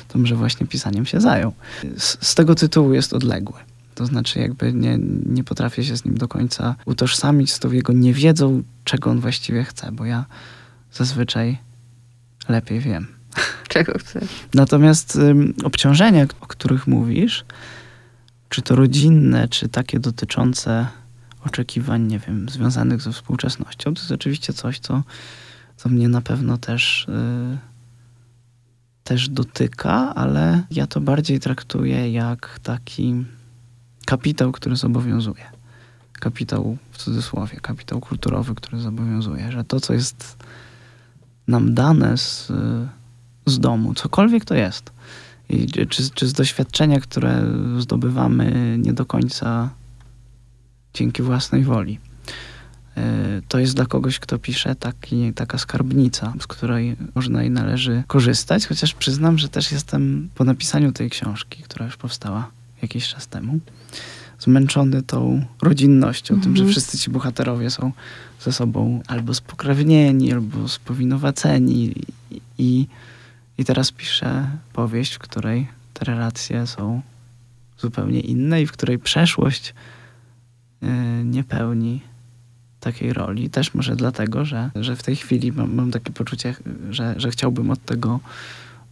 to 0.08 0.20
może 0.20 0.36
właśnie 0.36 0.68
pisaniem 0.68 1.06
się 1.06 1.22
zajął. 1.22 1.54
Z, 1.98 2.28
z 2.28 2.36
tego 2.36 2.56
tytułu 2.56 2.94
jest 2.94 3.14
odległy. 3.14 3.60
To 3.96 4.06
znaczy, 4.06 4.40
jakby 4.40 4.74
nie, 4.74 4.98
nie 5.26 5.44
potrafię 5.44 5.84
się 5.84 5.98
z 5.98 6.06
nim 6.06 6.18
do 6.18 6.28
końca 6.28 6.76
utożsamić 6.86 7.54
z 7.54 7.60
tą 7.60 7.72
jego 7.72 7.94
niewiedzą, 7.94 8.64
czego 8.84 9.10
on 9.10 9.20
właściwie 9.20 9.64
chce, 9.64 9.92
bo 9.92 10.06
ja 10.06 10.26
zazwyczaj 10.94 11.58
lepiej 12.50 12.80
wiem. 12.80 13.08
Czego 13.68 13.94
chcesz? 14.00 14.30
Natomiast 14.54 15.16
ym, 15.16 15.54
obciążenia, 15.64 16.26
o 16.42 16.48
których 16.48 16.88
mówisz, 16.88 17.46
czy 18.52 18.62
to 18.62 18.76
rodzinne, 18.76 19.48
czy 19.48 19.70
takie 19.70 20.00
dotyczące 20.00 20.88
oczekiwań, 21.46 22.08
nie 22.08 22.20
wiem, 22.20 22.50
związanych 22.50 23.02
ze 23.02 23.12
współczesnością, 23.12 23.94
to 23.94 24.02
jest 24.02 24.12
oczywiście 24.12 24.54
coś, 24.54 24.80
co 24.80 25.04
co 25.82 25.90
mnie 25.90 26.10
na 26.10 26.22
pewno 26.22 26.58
też, 26.58 27.06
yy, 27.10 27.58
też 29.04 29.30
dotyka, 29.30 30.16
ale 30.16 30.64
ja 30.72 30.88
to 30.88 31.02
bardziej 31.02 31.40
traktuję 31.40 32.12
jak 32.12 32.60
taki 32.64 33.26
kapitał, 34.06 34.52
który 34.52 34.76
zobowiązuje. 34.76 35.46
Kapitał 36.14 36.78
w 36.92 36.98
cudzysłowie, 36.98 37.60
kapitał 37.62 38.00
kulturowy, 38.00 38.56
który 38.56 38.82
zobowiązuje, 38.82 39.52
że 39.52 39.64
to, 39.64 39.80
co 39.80 39.94
jest 39.94 40.38
nam 41.48 41.74
dane 41.74 42.18
z, 42.18 42.52
z 43.46 43.60
domu, 43.60 43.94
cokolwiek 43.94 44.46
to 44.46 44.56
jest, 44.56 44.92
i 45.52 45.88
czy, 45.90 46.10
czy 46.10 46.28
z 46.28 46.34
doświadczenia, 46.34 47.00
które 47.00 47.46
zdobywamy 47.80 48.76
nie 48.80 48.94
do 48.94 49.06
końca 49.06 49.70
dzięki 50.94 51.24
własnej 51.24 51.64
woli 51.64 52.00
E, 52.98 53.42
to 53.48 53.60
jest 53.60 53.76
dla 53.76 53.86
kogoś, 53.86 54.20
kto 54.20 54.40
pisze 54.40 54.76
taki, 54.76 55.34
taka 55.34 55.58
skarbnica, 55.58 56.34
z 56.40 56.48
której 56.48 56.96
można 57.16 57.44
i 57.44 57.50
należy 57.50 58.04
korzystać, 58.08 58.68
chociaż 58.68 58.94
przyznam, 58.94 59.38
że 59.38 59.50
też 59.50 59.72
jestem 59.72 60.30
po 60.36 60.44
napisaniu 60.44 60.92
tej 60.92 61.10
książki, 61.10 61.64
która 61.64 61.86
już 61.86 61.98
powstała 61.98 62.52
jakiś 62.82 63.08
czas 63.08 63.28
temu, 63.28 63.60
zmęczony 64.40 65.04
tą 65.04 65.46
rodzinnością, 65.62 66.42
tym, 66.42 66.56
że 66.56 66.64
mhm. 66.64 66.70
wszyscy 66.70 66.98
ci 66.98 67.12
bohaterowie 67.12 67.70
są 67.70 67.92
ze 68.40 68.52
sobą 68.52 69.02
albo 69.08 69.34
spokrewnieni, 69.34 70.34
albo 70.34 70.68
spowinowaceni 70.68 71.94
i, 72.32 72.42
i 72.58 72.88
teraz 73.66 73.92
piszę 73.92 74.48
powieść, 74.74 75.14
w 75.14 75.20
której 75.20 75.68
te 75.94 76.06
relacje 76.06 76.68
są 76.68 77.02
zupełnie 77.78 78.20
inne 78.20 78.62
i 78.62 78.68
w 78.68 78.72
której 78.72 79.00
przeszłość 79.00 79.74
yy, 80.82 80.90
nie 81.24 81.44
pełni 81.44 82.02
takiej 82.80 83.14
roli. 83.14 83.50
Też 83.50 83.74
może 83.74 83.96
dlatego, 83.96 84.46
że, 84.46 84.72
że 84.76 84.96
w 84.96 85.04
tej 85.04 85.16
chwili 85.16 85.52
mam, 85.52 85.76
mam 85.76 85.92
takie 85.92 86.12
poczucie, 86.12 86.56
że, 86.90 87.14
że 87.18 87.32
chciałbym 87.32 87.72
od 87.72 87.86
tego 87.86 88.20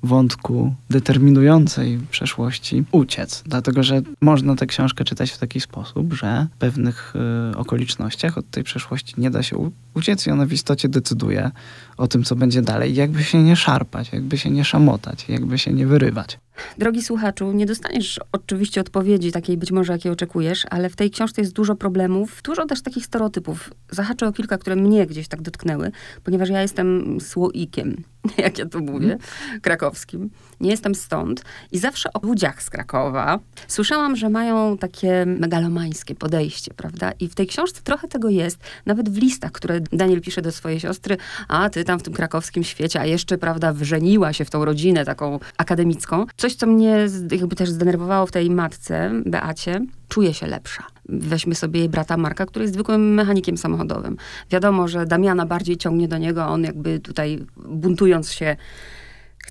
wątku 0.04 0.76
determinującej 0.90 2.00
przeszłości 2.12 2.84
uciec. 2.92 3.44
Dlatego, 3.46 3.84
że 3.84 4.02
można 4.22 4.56
tę 4.56 4.66
książkę 4.66 5.04
czytać 5.04 5.32
w 5.32 5.38
taki 5.38 5.62
sposób, 5.62 6.14
że 6.14 6.48
w 6.56 6.58
pewnych 6.58 7.14
y, 7.54 7.58
okolicznościach 7.58 8.38
od 8.38 8.50
tej 8.50 8.64
przeszłości 8.64 9.14
nie 9.18 9.30
da 9.30 9.44
się 9.44 9.72
uciec 9.94 10.28
i 10.28 10.32
ona 10.32 10.46
w 10.46 10.54
istocie 10.54 10.90
decyduje 10.90 11.52
o 11.98 12.08
tym, 12.08 12.24
co 12.24 12.36
będzie 12.36 12.62
dalej. 12.62 12.96
Jakby 12.96 13.24
się 13.24 13.44
nie 13.44 13.56
szarpać, 13.56 14.14
jakby 14.14 14.38
się 14.38 14.50
nie 14.50 14.66
szamotać, 14.66 15.30
jakby 15.30 15.58
się 15.58 15.74
nie 15.74 15.88
wyrywać. 15.88 16.40
Drogi 16.78 17.02
słuchaczu, 17.02 17.52
nie 17.52 17.66
dostaniesz 17.66 18.20
oczywiście 18.32 18.82
odpowiedzi 18.82 19.32
takiej 19.32 19.58
być 19.58 19.72
może, 19.72 19.94
jakiej 19.94 20.12
oczekujesz, 20.12 20.66
ale 20.70 20.90
w 20.90 20.96
tej 20.96 21.12
książce 21.12 21.42
jest 21.42 21.54
dużo 21.54 21.76
problemów, 21.76 22.42
dużo 22.44 22.66
też 22.66 22.82
takich 22.82 23.06
stereotypów. 23.06 23.74
Zahaczę 23.92 24.28
o 24.28 24.32
kilka, 24.34 24.58
które 24.58 24.76
mnie 24.76 25.08
gdzieś 25.08 25.28
tak 25.28 25.42
dotknęły, 25.42 25.92
ponieważ 26.24 26.50
ja 26.50 26.62
jestem 26.62 27.18
słoikiem, 27.22 28.04
jak 28.38 28.58
ja 28.58 28.66
to 28.66 28.80
mówię, 28.80 29.06
mm. 29.06 29.20
krakowskim. 29.62 30.30
Nie 30.62 30.72
jestem 30.72 30.96
stąd 30.96 31.44
i 31.72 31.80
zawsze 31.80 32.14
o 32.14 32.20
ludziach 32.24 32.64
z 32.64 32.70
Krakowa 32.70 33.40
słyszałam, 33.68 34.16
że 34.16 34.30
mają 34.30 34.78
takie 34.78 35.26
megalomańskie 35.26 36.16
podejście, 36.16 36.74
prawda? 36.74 37.12
I 37.20 37.28
w 37.28 37.36
tej 37.36 37.48
książce 37.48 37.82
trochę 37.84 38.08
tego 38.08 38.30
jest, 38.30 38.58
nawet 38.86 39.10
w 39.10 39.18
listach, 39.18 39.52
które 39.52 39.80
Daniel 39.80 40.22
pisze 40.22 40.42
do 40.42 40.52
swojej 40.52 40.80
siostry, 40.80 41.18
a 41.48 41.70
ty 41.70 41.84
tam 41.84 42.00
w 42.00 42.04
tym 42.04 42.14
krakowskim 42.14 42.64
świecie, 42.64 43.00
a 43.00 43.06
jeszcze, 43.06 43.38
prawda, 43.38 43.74
wrzeniła 43.74 44.34
się 44.34 44.46
w 44.46 44.50
tą 44.50 44.66
rodzinę 44.66 45.06
taką 45.06 45.40
akademicką. 45.58 46.26
Coś, 46.38 46.56
co 46.56 46.68
mnie 46.68 47.08
jakby 47.32 47.56
też 47.56 47.70
zdenerwowało 47.70 48.26
w 48.26 48.32
tej 48.32 48.50
matce, 48.50 49.12
Beacie, 49.26 49.86
czuje 50.10 50.34
się 50.34 50.48
lepsza. 50.48 50.84
Weźmy 51.10 51.56
sobie 51.56 51.80
jej 51.80 51.90
brata 51.90 52.18
Marka, 52.18 52.46
który 52.46 52.64
jest 52.64 52.74
zwykłym 52.74 53.14
mechanikiem 53.14 53.58
samochodowym. 53.58 54.18
Wiadomo, 54.52 54.88
że 54.88 55.06
Damiana 55.06 55.46
bardziej 55.46 55.78
ciągnie 55.78 56.08
do 56.08 56.18
niego, 56.18 56.46
on 56.46 56.64
jakby 56.64 57.00
tutaj 57.00 57.46
buntując 57.58 58.32
się 58.32 58.56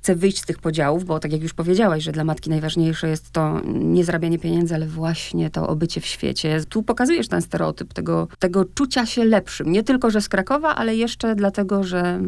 chce 0.08 0.16
wyjść 0.16 0.38
z 0.38 0.46
tych 0.46 0.58
podziałów, 0.58 1.04
bo 1.04 1.20
tak 1.20 1.32
jak 1.32 1.42
już 1.42 1.54
powiedziałaś, 1.54 2.02
że 2.02 2.12
dla 2.12 2.24
matki 2.24 2.50
najważniejsze 2.50 3.08
jest 3.08 3.32
to 3.32 3.60
nie 3.64 4.04
zarabianie 4.04 4.38
pieniędzy, 4.38 4.74
ale 4.74 4.86
właśnie 4.86 5.50
to 5.50 5.68
obycie 5.68 6.00
w 6.00 6.06
świecie. 6.06 6.60
Tu 6.68 6.82
pokazujesz 6.82 7.28
ten 7.28 7.42
stereotyp 7.42 7.92
tego, 7.92 8.28
tego 8.38 8.64
czucia 8.64 9.06
się 9.06 9.24
lepszym. 9.24 9.72
Nie 9.72 9.82
tylko, 9.82 10.10
że 10.10 10.20
z 10.20 10.28
Krakowa, 10.28 10.74
ale 10.74 10.96
jeszcze 10.96 11.34
dlatego, 11.34 11.84
że 11.84 12.20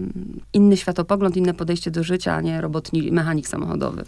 inny 0.52 0.76
światopogląd, 0.76 1.36
inne 1.36 1.54
podejście 1.54 1.90
do 1.90 2.04
życia, 2.04 2.34
a 2.34 2.40
nie 2.40 2.60
robotnik, 2.60 3.12
mechanik 3.12 3.48
samochodowy. 3.48 4.04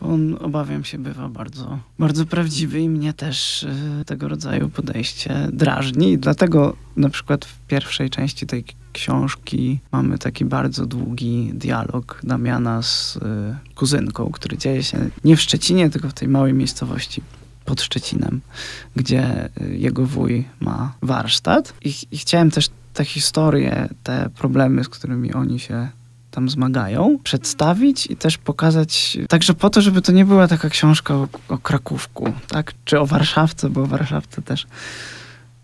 On, 0.00 0.36
obawiam 0.40 0.84
się, 0.84 0.98
bywa 0.98 1.28
bardzo, 1.28 1.78
bardzo 1.98 2.26
prawdziwy 2.26 2.80
i 2.80 2.88
mnie 2.88 3.12
też 3.12 3.62
y, 3.62 4.04
tego 4.06 4.28
rodzaju 4.28 4.68
podejście 4.68 5.48
drażni. 5.52 6.12
I 6.12 6.18
dlatego 6.18 6.76
na 6.96 7.10
przykład 7.10 7.44
w 7.44 7.66
pierwszej 7.66 8.10
części 8.10 8.46
tej 8.46 8.64
książki 8.92 9.80
mamy 9.92 10.18
taki 10.18 10.44
bardzo 10.44 10.86
długi 10.86 11.50
dialog 11.54 12.20
Damiana 12.22 12.82
z 12.82 13.16
y, 13.16 13.20
kuzynką, 13.74 14.30
który 14.32 14.58
dzieje 14.58 14.82
się 14.82 15.10
nie 15.24 15.36
w 15.36 15.40
Szczecinie, 15.40 15.90
tylko 15.90 16.08
w 16.08 16.14
tej 16.14 16.28
małej 16.28 16.54
miejscowości 16.54 17.22
pod 17.64 17.82
Szczecinem, 17.82 18.40
gdzie 18.96 19.48
y, 19.60 19.76
jego 19.76 20.06
wuj 20.06 20.44
ma 20.60 20.94
warsztat. 21.02 21.74
I, 21.84 21.94
I 22.10 22.18
chciałem 22.18 22.50
też 22.50 22.68
te 22.94 23.04
historie, 23.04 23.88
te 24.02 24.30
problemy, 24.38 24.84
z 24.84 24.88
którymi 24.88 25.32
oni 25.32 25.60
się 25.60 25.88
tam 26.30 26.48
zmagają, 26.50 27.18
przedstawić 27.24 28.06
i 28.06 28.16
też 28.16 28.38
pokazać, 28.38 29.18
także 29.28 29.54
po 29.54 29.70
to, 29.70 29.80
żeby 29.80 30.02
to 30.02 30.12
nie 30.12 30.24
była 30.24 30.48
taka 30.48 30.68
książka 30.68 31.14
o, 31.14 31.28
o 31.48 31.58
Krakówku, 31.58 32.32
tak? 32.48 32.72
Czy 32.84 33.00
o 33.00 33.06
Warszawce, 33.06 33.70
bo 33.70 33.82
o 33.82 33.86
Warszawce 33.86 34.42
też, 34.42 34.66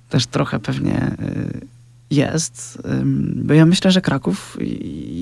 też 0.09 0.27
trochę 0.27 0.61
pewnie 0.61 1.17
y, 1.21 1.74
jest, 2.11 2.83
bo 3.37 3.55
ja 3.55 3.67
myślę, 3.67 3.91
że 3.91 4.01
Kraków, 4.01 4.59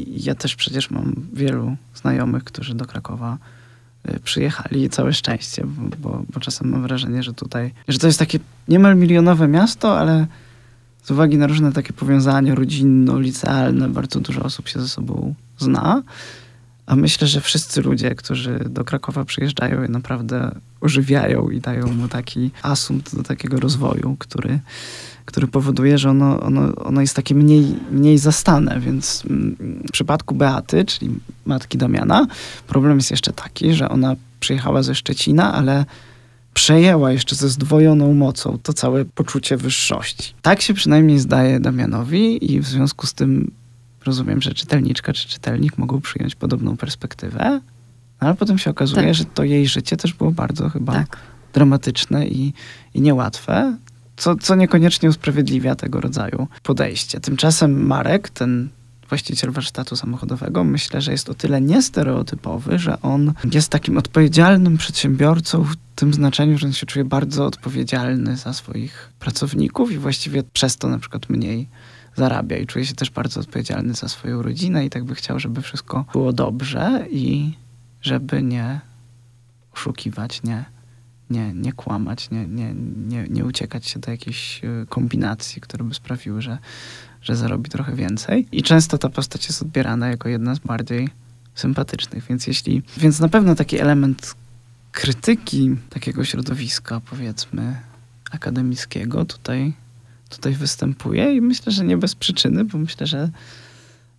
ja 0.07 0.35
też 0.35 0.57
przecież 0.57 0.91
mam 0.91 1.15
wielu 1.33 1.77
znajomych, 1.95 2.45
którzy 2.45 2.75
do 2.75 2.85
Krakowa 2.85 3.39
y, 4.11 4.21
przyjechali 4.21 4.83
i 4.83 4.91
całe 4.91 5.13
szczęście, 5.13 5.65
bo, 5.67 5.97
bo, 5.99 6.25
bo, 6.35 6.41
czasem 6.41 6.69
mam 6.69 6.83
wrażenie, 6.83 7.23
że 7.23 7.35
tutaj, 7.35 7.73
że 7.89 7.99
to 7.99 8.07
jest 8.07 8.19
takie 8.19 8.39
niemal 8.69 8.97
milionowe 8.97 9.49
miasto, 9.49 9.99
ale 9.99 10.27
z 11.03 11.11
uwagi 11.11 11.37
na 11.37 11.47
różne 11.47 11.73
takie 11.73 11.93
powiązania 11.93 12.55
rodzinno-licealne, 12.55 13.89
bardzo 13.89 14.21
dużo 14.21 14.43
osób 14.43 14.69
się 14.69 14.81
ze 14.81 14.89
sobą 14.89 15.35
zna. 15.59 16.03
A 16.87 16.97
myślę, 16.97 17.27
że 17.27 17.41
wszyscy 17.41 17.83
ludzie, 17.83 18.15
którzy 18.15 18.59
do 18.71 18.85
Krakowa 18.85 19.25
przyjeżdżają, 19.25 19.83
je 19.83 19.89
naprawdę 19.89 20.55
ożywiają 20.81 21.51
i 21.51 21.61
dają 21.61 21.93
mu 21.93 22.09
taki 22.09 22.51
asumpt 22.63 23.17
do 23.17 23.23
takiego 23.23 23.61
rozwoju, 23.61 24.17
który, 24.19 24.59
który 25.25 25.47
powoduje, 25.47 25.99
że 25.99 26.11
ono, 26.11 26.41
ono, 26.41 26.75
ono 26.75 27.01
jest 27.01 27.17
takie 27.17 27.35
mniej, 27.35 27.77
mniej 27.91 28.19
zastane. 28.19 28.81
Więc 28.81 29.25
mm, 29.31 29.57
w 29.89 29.93
przypadku 29.93 30.35
Beaty, 30.35 30.85
czyli 30.85 31.11
matki 31.47 31.79
Damiana, 31.79 32.27
problem 32.67 32.97
jest 32.97 33.11
jeszcze 33.11 33.33
taki, 33.33 33.75
że 33.75 33.89
ona 33.89 34.17
przyjechała 34.41 34.83
ze 34.83 34.95
Szczecina, 34.95 35.55
ale 35.55 35.85
przejęła 36.55 37.13
jeszcze 37.13 37.37
ze 37.37 37.49
zdwojoną 37.49 38.15
mocą 38.15 38.59
to 38.63 38.73
całe 38.73 39.05
poczucie 39.05 39.57
wyższości. 39.57 40.35
Tak 40.43 40.63
się 40.63 40.75
przynajmniej 40.75 41.19
zdaje 41.19 41.61
Damianowi 41.61 42.53
i 42.55 42.61
w 42.61 42.67
związku 42.67 43.07
z 43.07 43.15
tym 43.15 43.51
rozumiem, 44.05 44.43
że 44.43 44.55
czytelniczka 44.55 45.13
czy 45.13 45.29
czytelnik 45.29 45.79
mogą 45.79 46.01
przyjąć 46.01 46.35
podobną 46.35 46.77
perspektywę, 46.77 47.61
ale 48.21 48.35
potem 48.35 48.59
się 48.59 48.71
okazuje, 48.71 49.07
tak. 49.07 49.15
że 49.15 49.25
to 49.25 49.45
jej 49.45 49.67
życie 49.69 49.97
też 49.97 50.13
było 50.13 50.31
bardzo 50.31 50.69
chyba 50.69 50.93
tak. 50.93 51.17
dramatyczne 51.53 52.27
i, 52.27 52.53
i 52.95 53.01
niełatwe, 53.01 53.77
co, 54.17 54.37
co 54.37 54.55
niekoniecznie 54.55 55.09
usprawiedliwia 55.09 55.75
tego 55.75 56.01
rodzaju 56.01 56.49
podejście. 56.63 57.21
Tymczasem 57.21 57.87
Marek, 57.87 58.31
ten 58.31 58.69
właściciel 59.09 59.51
warsztatu 59.51 59.97
samochodowego, 59.97 60.65
myślę, 60.65 61.01
że 61.01 61.13
jest 61.13 61.29
o 61.29 61.35
tyle 61.35 61.61
niestereotypowy, 61.61 62.79
że 62.79 63.03
on 63.03 63.33
jest 63.53 63.69
takim 63.69 63.99
odpowiedzialnym 63.99 64.77
przedsiębiorcą 64.77 65.65
w 65.65 65.75
tym 65.97 66.15
znaczeniu, 66.15 66.59
że 66.59 66.67
on 66.67 66.73
się 66.73 66.87
czuje 66.87 67.05
bardzo 67.05 67.47
odpowiedzialny 67.47 68.37
za 68.37 68.53
swoich 68.53 69.13
pracowników 69.19 69.93
i 69.93 69.99
właściwie 69.99 70.43
przez 70.43 70.77
to 70.77 70.89
na 70.89 70.99
przykład 70.99 71.29
mniej 71.29 71.69
zarabia 72.17 72.57
i 72.57 72.67
czuje 72.67 72.87
się 72.87 72.95
też 72.95 73.11
bardzo 73.11 73.41
odpowiedzialny 73.41 73.95
za 73.95 74.09
swoją 74.09 74.43
rodzinę 74.43 74.85
i 74.85 74.91
tak 74.91 75.05
by 75.05 75.15
chciał, 75.15 75.39
żeby 75.39 75.63
wszystko 75.63 76.05
było 76.13 76.33
dobrze 76.33 77.07
i 77.11 77.53
żeby 78.03 78.43
nie 78.43 78.81
oszukiwać, 79.73 80.43
nie, 80.43 80.65
nie, 81.31 81.53
nie 81.55 81.73
kłamać, 81.73 82.31
nie, 82.31 82.47
nie, 82.47 82.75
nie, 83.09 83.27
nie 83.31 83.45
uciekać 83.45 83.87
się 83.87 84.01
do 84.01 84.11
jakiejś 84.11 84.65
e, 84.65 84.87
kombinacji, 84.89 85.61
które 85.61 85.85
by 85.85 85.95
sprawiły, 85.95 86.43
że, 86.43 86.59
że 87.23 87.37
zarobi 87.37 87.71
trochę 87.71 87.95
więcej. 87.95 88.49
I 88.53 88.63
często 88.63 88.99
ta 88.99 89.09
postać 89.09 89.47
jest 89.47 89.63
odbierana 89.63 90.09
jako 90.09 90.29
jedna 90.29 90.55
z 90.55 90.59
bardziej 90.59 91.09
sympatycznych, 91.55 92.25
więc 92.29 92.47
jeśli, 92.47 92.83
więc 92.97 93.21
na 93.21 93.29
pewno 93.29 93.55
taki 93.55 93.79
element 93.79 94.35
krytyki 94.93 95.77
takiego 95.91 96.25
środowiska, 96.25 97.01
powiedzmy, 97.01 97.77
akademickiego 98.31 99.25
tutaj 99.25 99.73
tutaj 100.37 100.53
występuje 100.53 101.35
i 101.35 101.41
myślę, 101.41 101.73
że 101.73 101.85
nie 101.85 101.97
bez 101.97 102.15
przyczyny, 102.15 102.65
bo 102.65 102.79
myślę, 102.79 103.07
że 103.07 103.31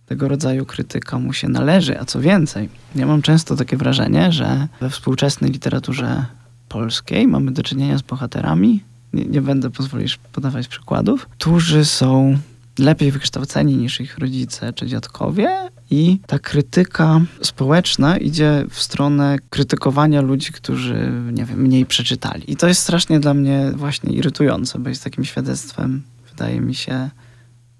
tego 0.06 0.28
rodzaju 0.28 0.66
krytyka 0.66 1.18
mu 1.18 1.32
się 1.32 1.48
należy. 1.48 2.00
A 2.00 2.04
co 2.04 2.20
więcej, 2.20 2.68
ja 2.94 3.06
mam 3.06 3.22
często 3.22 3.56
takie 3.56 3.76
wrażenie, 3.76 4.32
że 4.32 4.68
we 4.80 4.90
współczesnej 4.90 5.50
literaturze 5.50 6.26
polskiej 6.68 7.26
mamy 7.28 7.50
do 7.50 7.62
czynienia 7.62 7.98
z 7.98 8.02
bohaterami, 8.02 8.82
nie, 9.12 9.24
nie 9.24 9.42
będę 9.42 9.70
pozwolisz 9.70 10.16
podawać 10.32 10.68
przykładów, 10.68 11.26
którzy 11.26 11.84
są 11.84 12.38
lepiej 12.78 13.12
wykształceni 13.12 13.76
niż 13.76 14.00
ich 14.00 14.18
rodzice 14.18 14.72
czy 14.72 14.86
dziadkowie 14.86 15.70
i 15.90 16.18
ta 16.26 16.38
krytyka 16.38 17.20
społeczna 17.42 18.16
idzie 18.16 18.64
w 18.70 18.80
stronę 18.80 19.36
krytykowania 19.50 20.20
ludzi, 20.20 20.52
którzy, 20.52 21.12
nie 21.32 21.44
wiem, 21.44 21.60
mniej 21.60 21.86
przeczytali. 21.86 22.52
I 22.52 22.56
to 22.56 22.68
jest 22.68 22.82
strasznie 22.82 23.20
dla 23.20 23.34
mnie 23.34 23.72
właśnie 23.76 24.12
irytujące, 24.12 24.78
bo 24.78 24.88
jest 24.88 25.04
takim 25.04 25.24
świadectwem, 25.24 26.02
wydaje 26.30 26.60
mi 26.60 26.74
się, 26.74 27.10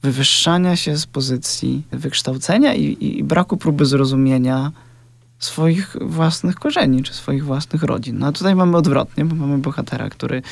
wywyższania 0.03 0.77
się 0.77 0.97
z 0.97 1.07
pozycji 1.07 1.83
wykształcenia 1.91 2.75
i, 2.75 2.97
i 3.19 3.25
braku 3.25 3.57
próby 3.57 3.87
zrozumienia 3.87 4.73
swoich 5.39 5.97
własnych 6.01 6.55
korzeni, 6.55 7.03
czy 7.03 7.15
swoich 7.15 7.45
własnych 7.45 7.83
rodzin. 7.83 8.19
No 8.19 8.27
a 8.27 8.33
tutaj 8.33 8.55
mamy 8.55 8.77
odwrotnie, 8.77 9.25
bo 9.25 9.35
mamy 9.35 9.59
bohatera, 9.59 10.11
który 10.11 10.43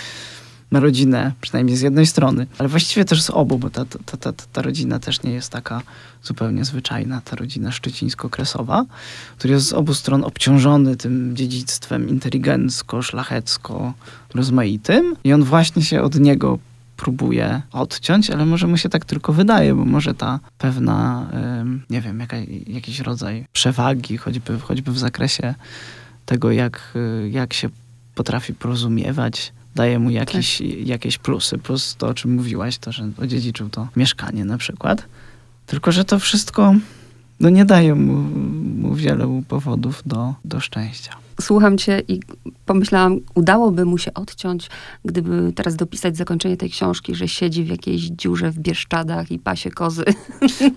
na 0.72 0.80
rodzinę, 0.80 1.32
przynajmniej 1.40 1.76
z 1.76 1.80
jednej 1.80 2.06
strony, 2.06 2.46
ale 2.58 2.68
właściwie 2.68 3.04
też 3.04 3.22
z 3.22 3.30
obu, 3.30 3.58
bo 3.58 3.70
ta, 3.70 3.84
ta, 3.84 4.16
ta, 4.16 4.32
ta 4.52 4.62
rodzina 4.62 4.98
też 4.98 5.22
nie 5.22 5.32
jest 5.32 5.50
taka 5.50 5.82
zupełnie 6.22 6.64
zwyczajna, 6.64 7.20
ta 7.20 7.36
rodzina 7.36 7.70
szczecińsko-kresowa, 7.70 8.84
który 9.38 9.54
jest 9.54 9.66
z 9.66 9.72
obu 9.72 9.94
stron 9.94 10.24
obciążony 10.24 10.96
tym 10.96 11.36
dziedzictwem 11.36 12.08
inteligencko, 12.08 13.02
szlachecko, 13.02 13.94
rozmaitym. 14.34 15.16
I 15.24 15.32
on 15.32 15.44
właśnie 15.44 15.82
się 15.82 16.02
od 16.02 16.20
niego 16.20 16.58
próbuje 16.96 17.62
odciąć, 17.72 18.30
ale 18.30 18.46
może 18.46 18.66
mu 18.66 18.76
się 18.76 18.88
tak 18.88 19.04
tylko 19.04 19.32
wydaje, 19.32 19.74
bo 19.74 19.84
może 19.84 20.14
ta 20.14 20.40
pewna, 20.58 21.26
nie 21.90 22.00
wiem, 22.00 22.20
jaka, 22.20 22.36
jakiś 22.66 23.00
rodzaj 23.00 23.46
przewagi, 23.52 24.16
choćby, 24.16 24.58
choćby 24.58 24.92
w 24.92 24.98
zakresie 24.98 25.54
tego, 26.26 26.50
jak, 26.50 26.94
jak 27.30 27.52
się 27.52 27.68
potrafi 28.14 28.54
porozumiewać, 28.54 29.52
daje 29.74 29.98
mu 29.98 30.10
jakieś, 30.10 30.58
tak. 30.58 30.66
jakieś 30.86 31.18
plusy. 31.18 31.58
Plus 31.58 31.96
to, 31.98 32.08
o 32.08 32.14
czym 32.14 32.34
mówiłaś, 32.34 32.78
to, 32.78 32.92
że 32.92 33.08
odziedziczył 33.22 33.68
to 33.68 33.88
mieszkanie 33.96 34.44
na 34.44 34.58
przykład. 34.58 35.04
Tylko, 35.66 35.92
że 35.92 36.04
to 36.04 36.18
wszystko 36.18 36.74
no 37.40 37.50
nie 37.50 37.64
daje 37.64 37.94
mu, 37.94 38.14
mu 38.78 38.94
wielu 38.94 39.42
powodów 39.48 40.02
do, 40.06 40.34
do 40.44 40.60
szczęścia. 40.60 41.16
Słucham 41.40 41.78
cię 41.78 42.02
i 42.08 42.20
pomyślałam, 42.66 43.20
udałoby 43.34 43.84
mu 43.84 43.98
się 43.98 44.14
odciąć, 44.14 44.70
gdyby 45.04 45.52
teraz 45.54 45.76
dopisać 45.76 46.16
zakończenie 46.16 46.56
tej 46.56 46.70
książki, 46.70 47.14
że 47.14 47.28
siedzi 47.28 47.64
w 47.64 47.68
jakiejś 47.68 48.02
dziurze 48.02 48.50
w 48.50 48.58
Bieszczadach 48.58 49.30
i 49.30 49.38
pasie 49.38 49.70
kozy. 49.70 50.04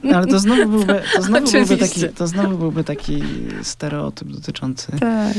No, 0.03 0.17
ale 0.17 0.27
to 0.27 0.39
znowu 0.39 0.69
byłby, 0.69 1.01
to 1.15 1.21
znowu 1.21 1.51
byłby, 1.51 1.77
taki, 1.77 2.09
to 2.09 2.27
znowu 2.27 2.57
byłby 2.57 2.83
taki 2.83 3.23
stereotyp 3.63 4.27
dotyczący 4.27 4.91
tak 4.91 5.33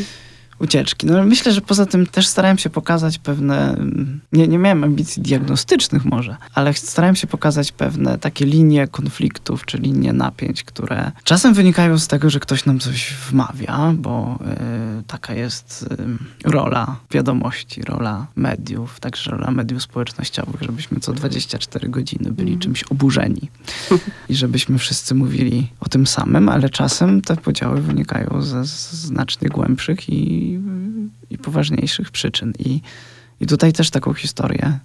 ucieczki. 0.59 1.07
No 1.07 1.25
myślę, 1.25 1.53
że 1.53 1.61
poza 1.61 1.87
tym 1.87 2.07
też 2.07 2.27
starałem 2.27 2.59
się 2.59 2.71
pokazać 2.71 3.19
pewne, 3.19 3.77
nie, 4.33 4.49
nie 4.49 4.59
miałem 4.59 4.85
ambicji 4.85 5.23
diagnostycznych 5.23 6.05
może, 6.05 6.37
ale 6.55 6.75
starałem 6.75 7.17
się 7.17 7.27
pokazać 7.27 7.73
pewne 7.73 8.19
takie 8.19 8.45
linie 8.45 8.89
konfliktów, 8.89 9.65
czy 9.65 9.79
linie 9.79 10.13
napięć, 10.13 10.65
które 10.65 11.13
czasem 11.25 11.55
wynikają 11.55 11.99
z 11.99 12.09
tego, 12.09 12.31
że 12.31 12.41
ktoś 12.41 12.65
nam 12.65 12.79
coś 12.79 13.15
wmawia, 13.31 13.93
bo 13.97 14.39
y, 15.01 15.03
taka 15.07 15.35
jest 15.35 15.89
y, 16.45 16.51
rola 16.51 16.97
wiadomości, 17.11 17.83
rola 17.83 18.27
mediów, 18.37 19.01
także 19.01 19.31
rola 19.31 19.51
mediów 19.51 19.83
społecznościowych, 19.83 20.63
żebyśmy 20.63 21.01
co 21.01 21.13
24 21.13 21.89
godziny 21.89 22.33
byli 22.33 22.49
mm. 22.49 22.61
czymś 22.61 22.83
oburzeni 22.83 23.51
i 24.29 24.35
żebyśmy 24.35 24.79
wszyscy 24.79 25.15
mówili 25.15 25.67
o 25.81 25.89
tym 25.89 26.07
samym, 26.07 26.49
ale 26.49 26.71
czasem 26.71 27.23
te 27.23 27.37
podziały 27.37 27.81
wynikają 27.81 28.43
ze 28.43 28.65
znacznie 28.65 29.49
głębszych 29.49 30.09
i 30.09 30.46
i, 31.31 31.39
poważniejszych 31.39 32.11
przyczyn. 32.11 32.53
I, 32.59 32.81
I 33.41 33.47
tutaj 33.47 33.73
też 33.73 33.91
taką 33.91 34.15
historię 34.15 34.79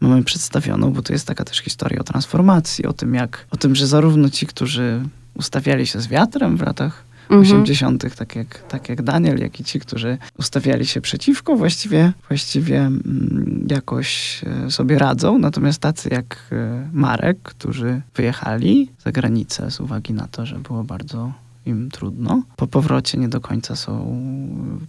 mamy 0.00 0.24
przedstawioną, 0.24 0.92
bo 0.92 1.02
to 1.02 1.12
jest 1.12 1.26
taka 1.26 1.44
też 1.44 1.58
historia 1.58 2.00
o 2.00 2.04
transformacji, 2.04 2.86
o 2.86 2.92
tym, 2.92 3.14
jak, 3.14 3.46
o 3.50 3.56
tym, 3.56 3.74
że 3.74 3.86
zarówno 3.86 4.30
ci, 4.30 4.46
którzy 4.46 5.00
ustawiali 5.34 5.86
się 5.86 6.00
z 6.00 6.06
wiatrem 6.06 6.56
w 6.56 6.60
latach 6.60 7.04
mhm. 7.30 7.42
80., 7.42 8.14
tak 8.16 8.36
jak, 8.36 8.62
tak 8.68 8.88
jak 8.88 9.02
Daniel, 9.02 9.38
jak 9.38 9.60
i 9.60 9.64
ci, 9.64 9.80
którzy 9.80 10.18
ustawiali 10.38 10.86
się 10.86 11.00
przeciwko, 11.00 11.56
właściwie, 11.56 12.12
właściwie 12.28 12.78
mm, 12.78 13.66
jakoś 13.70 14.40
e, 14.66 14.70
sobie 14.70 14.98
radzą. 14.98 15.38
Natomiast 15.38 15.80
tacy 15.80 16.08
jak 16.12 16.36
e, 16.52 16.88
Marek, 16.92 17.38
którzy 17.42 18.00
wyjechali 18.14 18.90
za 19.04 19.12
granicę 19.12 19.70
z 19.70 19.80
uwagi 19.80 20.12
na 20.14 20.28
to, 20.28 20.46
że 20.46 20.58
było 20.58 20.84
bardzo 20.84 21.32
im 21.68 21.90
trudno. 21.90 22.42
Po 22.56 22.66
powrocie 22.66 23.18
nie 23.18 23.28
do 23.28 23.40
końca 23.40 23.76
są, 23.76 24.22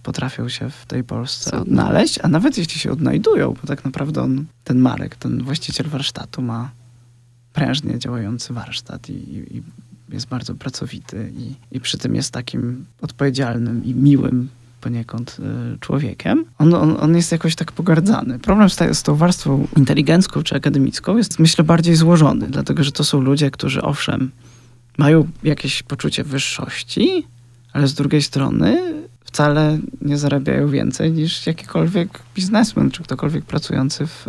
potrafią 0.04 0.50
się 0.50 0.70
w 0.70 0.86
tej 0.86 1.04
Polsce 1.04 1.60
odnaleźć, 1.60 2.20
a 2.24 2.28
nawet 2.28 2.58
jeśli 2.58 2.80
się 2.80 2.92
odnajdują, 2.92 3.54
bo 3.62 3.68
tak 3.68 3.86
naprawdę 3.86 4.22
on, 4.22 4.46
ten 4.64 4.80
Marek, 4.80 5.16
ten 5.16 5.44
właściciel 5.44 5.88
warsztatu 5.88 6.42
ma 6.42 6.72
prężnie 7.54 8.00
działający 8.00 8.54
warsztat 8.54 9.10
i, 9.10 9.14
i 9.58 9.64
jest 10.10 10.28
bardzo 10.28 10.56
pracowity 10.56 11.32
i, 11.38 11.76
i 11.76 11.80
przy 11.80 11.98
tym 11.98 12.16
jest 12.16 12.32
takim 12.32 12.86
odpowiedzialnym 13.02 13.86
i 13.86 13.94
miłym 13.94 14.50
poniekąd 14.82 15.38
y, 15.76 15.80
człowiekiem, 15.80 16.46
on, 16.58 16.74
on, 16.74 16.98
on, 17.00 17.16
jest 17.16 17.32
jakoś 17.32 17.56
tak 17.56 17.72
pogardzany. 17.72 18.40
Problem 18.40 18.70
z, 18.70 18.76
ta, 18.76 18.94
z 18.94 19.04
tą 19.04 19.16
warstwą 19.16 19.68
inteligencką 19.78 20.44
czy 20.44 20.56
akademicką 20.56 21.18
jest, 21.18 21.40
myślę, 21.40 21.64
bardziej 21.64 21.96
złożony, 21.96 22.48
dlatego 22.48 22.84
że 22.84 22.92
to 22.92 23.04
są 23.04 23.22
ludzie, 23.22 23.52
którzy 23.52 23.82
owszem, 23.82 24.32
mają 25.00 25.28
jakieś 25.44 25.84
poczucie 25.84 26.24
wyższości, 26.24 27.28
ale 27.74 27.88
z 27.88 27.94
drugiej 27.94 28.22
strony 28.22 28.94
wcale 29.24 29.80
nie 30.02 30.18
zarabiają 30.18 30.70
więcej 30.70 31.12
niż 31.12 31.48
jakikolwiek 31.48 32.20
biznesmen, 32.36 32.92
czy 32.92 33.04
ktokolwiek 33.04 33.46
pracujący 33.46 34.08
w, 34.08 34.28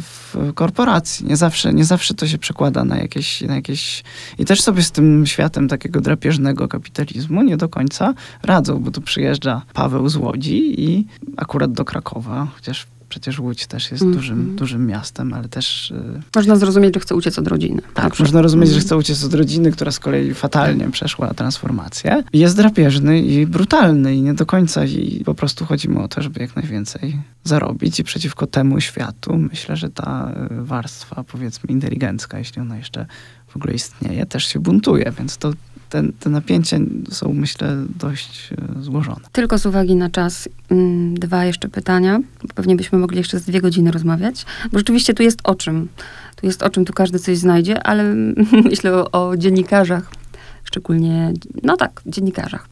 w 0.00 0.52
korporacji. 0.54 1.26
Nie 1.26 1.36
zawsze, 1.36 1.72
nie 1.72 1.84
zawsze 1.84 2.14
to 2.14 2.26
się 2.26 2.38
przekłada 2.38 2.84
na 2.84 2.98
jakieś, 2.98 3.40
na 3.40 3.54
jakieś... 3.54 4.04
I 4.38 4.44
też 4.44 4.62
sobie 4.62 4.82
z 4.82 4.90
tym 4.90 5.26
światem 5.26 5.68
takiego 5.68 6.00
drapieżnego 6.00 6.68
kapitalizmu 6.68 7.42
nie 7.42 7.56
do 7.56 7.68
końca 7.68 8.14
radzą, 8.42 8.78
bo 8.80 8.90
tu 8.90 9.00
przyjeżdża 9.00 9.62
Paweł 9.72 10.08
z 10.08 10.16
Łodzi 10.16 10.80
i 10.80 11.06
akurat 11.36 11.72
do 11.72 11.84
Krakowa, 11.84 12.48
chociaż 12.54 12.86
przecież 13.10 13.38
Łódź 13.38 13.66
też 13.66 13.90
jest 13.90 14.02
mm 14.02 14.14
-hmm. 14.14 14.16
dużym, 14.16 14.56
dużym 14.56 14.86
miastem, 14.86 15.34
ale 15.34 15.48
też... 15.48 15.90
Y, 15.90 16.22
można 16.36 16.56
zrozumieć, 16.56 16.94
że 16.94 17.00
chce 17.00 17.14
uciec 17.14 17.38
od 17.38 17.48
rodziny. 17.48 17.82
Tak, 17.94 18.20
można 18.20 18.42
rozumieć, 18.42 18.70
że 18.70 18.80
chce 18.80 18.96
uciec 18.96 19.24
od 19.24 19.34
rodziny, 19.34 19.72
która 19.72 19.92
z 19.92 19.98
kolei 19.98 20.34
fatalnie 20.34 20.90
przeszła 20.90 21.34
transformację. 21.34 22.22
Jest 22.32 22.56
drapieżny 22.56 23.22
i 23.22 23.46
brutalny 23.46 24.16
i 24.16 24.22
nie 24.22 24.34
do 24.34 24.46
końca 24.46 24.84
i 24.84 25.22
po 25.24 25.34
prostu 25.34 25.64
chodzi 25.64 25.88
mu 25.88 26.02
o 26.02 26.08
to, 26.08 26.22
żeby 26.22 26.40
jak 26.40 26.56
najwięcej 26.56 27.16
zarobić 27.44 28.00
i 28.00 28.04
przeciwko 28.04 28.46
temu 28.46 28.80
światu 28.80 29.36
myślę, 29.36 29.76
że 29.76 29.90
ta 29.90 30.32
y, 30.50 30.64
warstwa 30.64 31.24
powiedzmy 31.24 31.70
inteligencka, 31.70 32.38
jeśli 32.38 32.62
ona 32.62 32.76
jeszcze 32.76 33.06
w 33.46 33.56
ogóle 33.56 33.74
istnieje, 33.74 34.26
też 34.26 34.44
się 34.44 34.58
buntuje, 34.58 35.12
więc 35.18 35.36
to 35.36 35.52
te, 35.90 36.02
te 36.20 36.30
napięcia 36.30 36.76
są, 37.10 37.32
myślę, 37.32 37.76
dość 37.98 38.52
e, 38.78 38.82
złożone. 38.82 39.20
Tylko 39.32 39.58
z 39.58 39.66
uwagi 39.66 39.96
na 39.96 40.10
czas, 40.10 40.48
mm, 40.70 41.14
dwa 41.14 41.44
jeszcze 41.44 41.68
pytania. 41.68 42.20
Pewnie 42.54 42.76
byśmy 42.76 42.98
mogli 42.98 43.18
jeszcze 43.18 43.38
z 43.38 43.44
dwie 43.44 43.60
godziny 43.60 43.90
rozmawiać, 43.90 44.46
bo 44.72 44.78
rzeczywiście 44.78 45.14
tu 45.14 45.22
jest 45.22 45.38
o 45.44 45.54
czym. 45.54 45.88
Tu 46.36 46.46
jest 46.46 46.62
o 46.62 46.70
czym, 46.70 46.84
tu 46.84 46.92
każdy 46.92 47.18
coś 47.18 47.38
znajdzie, 47.38 47.82
ale 47.82 48.14
myślę 48.70 48.94
o, 48.94 49.28
o 49.28 49.36
dziennikarzach, 49.36 50.19
szczególnie, 50.64 51.32
no 51.62 51.76
tak, 51.76 52.02
dziennikarzach 52.06 52.68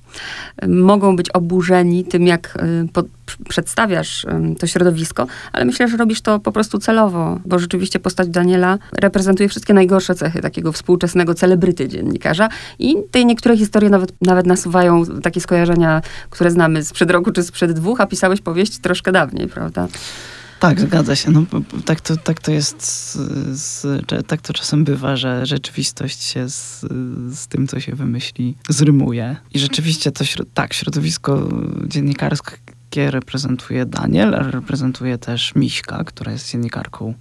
mogą 0.68 1.16
być 1.16 1.30
oburzeni 1.30 2.04
tym, 2.04 2.26
jak 2.26 2.58
y, 2.96 3.02
przedstawiasz 3.48 4.26
to 4.58 4.66
środowisko, 4.66 5.26
ale 5.52 5.64
myślę, 5.64 5.88
że 5.88 5.96
robisz 5.96 6.20
to 6.20 6.40
po 6.40 6.52
prostu 6.52 6.78
celowo, 6.78 7.40
bo 7.46 7.58
rzeczywiście 7.58 8.00
postać 8.00 8.28
Daniela 8.28 8.78
reprezentuje 8.92 9.48
wszystkie 9.48 9.74
najgorsze 9.74 10.14
cechy 10.14 10.40
takiego 10.40 10.72
współczesnego 10.72 11.34
celebryty 11.34 11.88
dziennikarza 11.88 12.48
i 12.78 12.96
te 13.10 13.24
niektóre 13.24 13.56
historie 13.56 13.90
nawet, 13.90 14.12
nawet 14.22 14.46
nasuwają 14.46 15.06
takie 15.06 15.40
skojarzenia, 15.40 16.02
które 16.30 16.50
znamy 16.50 16.84
sprzed 16.84 17.10
roku 17.10 17.32
czy 17.32 17.42
sprzed 17.42 17.72
dwóch, 17.72 18.00
a 18.00 18.06
pisałeś 18.06 18.40
powieść 18.40 18.78
troszkę 18.78 19.12
dawniej, 19.12 19.48
prawda? 19.48 19.88
Tak, 20.60 20.80
zgadza 20.80 21.16
się. 21.16 21.30
No, 21.30 21.44
tak, 21.84 22.00
to, 22.00 22.16
tak 22.16 22.40
to 22.40 22.50
jest, 22.50 22.82
z, 23.52 23.86
tak 24.26 24.40
to 24.40 24.52
czasem 24.52 24.84
bywa, 24.84 25.16
że 25.16 25.46
rzeczywistość 25.46 26.22
się 26.22 26.48
z, 26.48 26.80
z 27.38 27.46
tym, 27.46 27.66
co 27.66 27.80
się 27.80 27.94
wymyśli, 27.94 28.56
zrymuje. 28.68 29.36
I 29.54 29.58
rzeczywiście 29.58 30.12
to, 30.12 30.24
tak, 30.54 30.74
środowisko 30.74 31.48
dziennikarskie 31.86 33.10
reprezentuje 33.10 33.86
Daniel, 33.86 34.34
ale 34.34 34.50
reprezentuje 34.50 35.18
też 35.18 35.54
Miśka, 35.54 36.04
która 36.04 36.32
jest 36.32 36.50
dziennikarką 36.50 37.14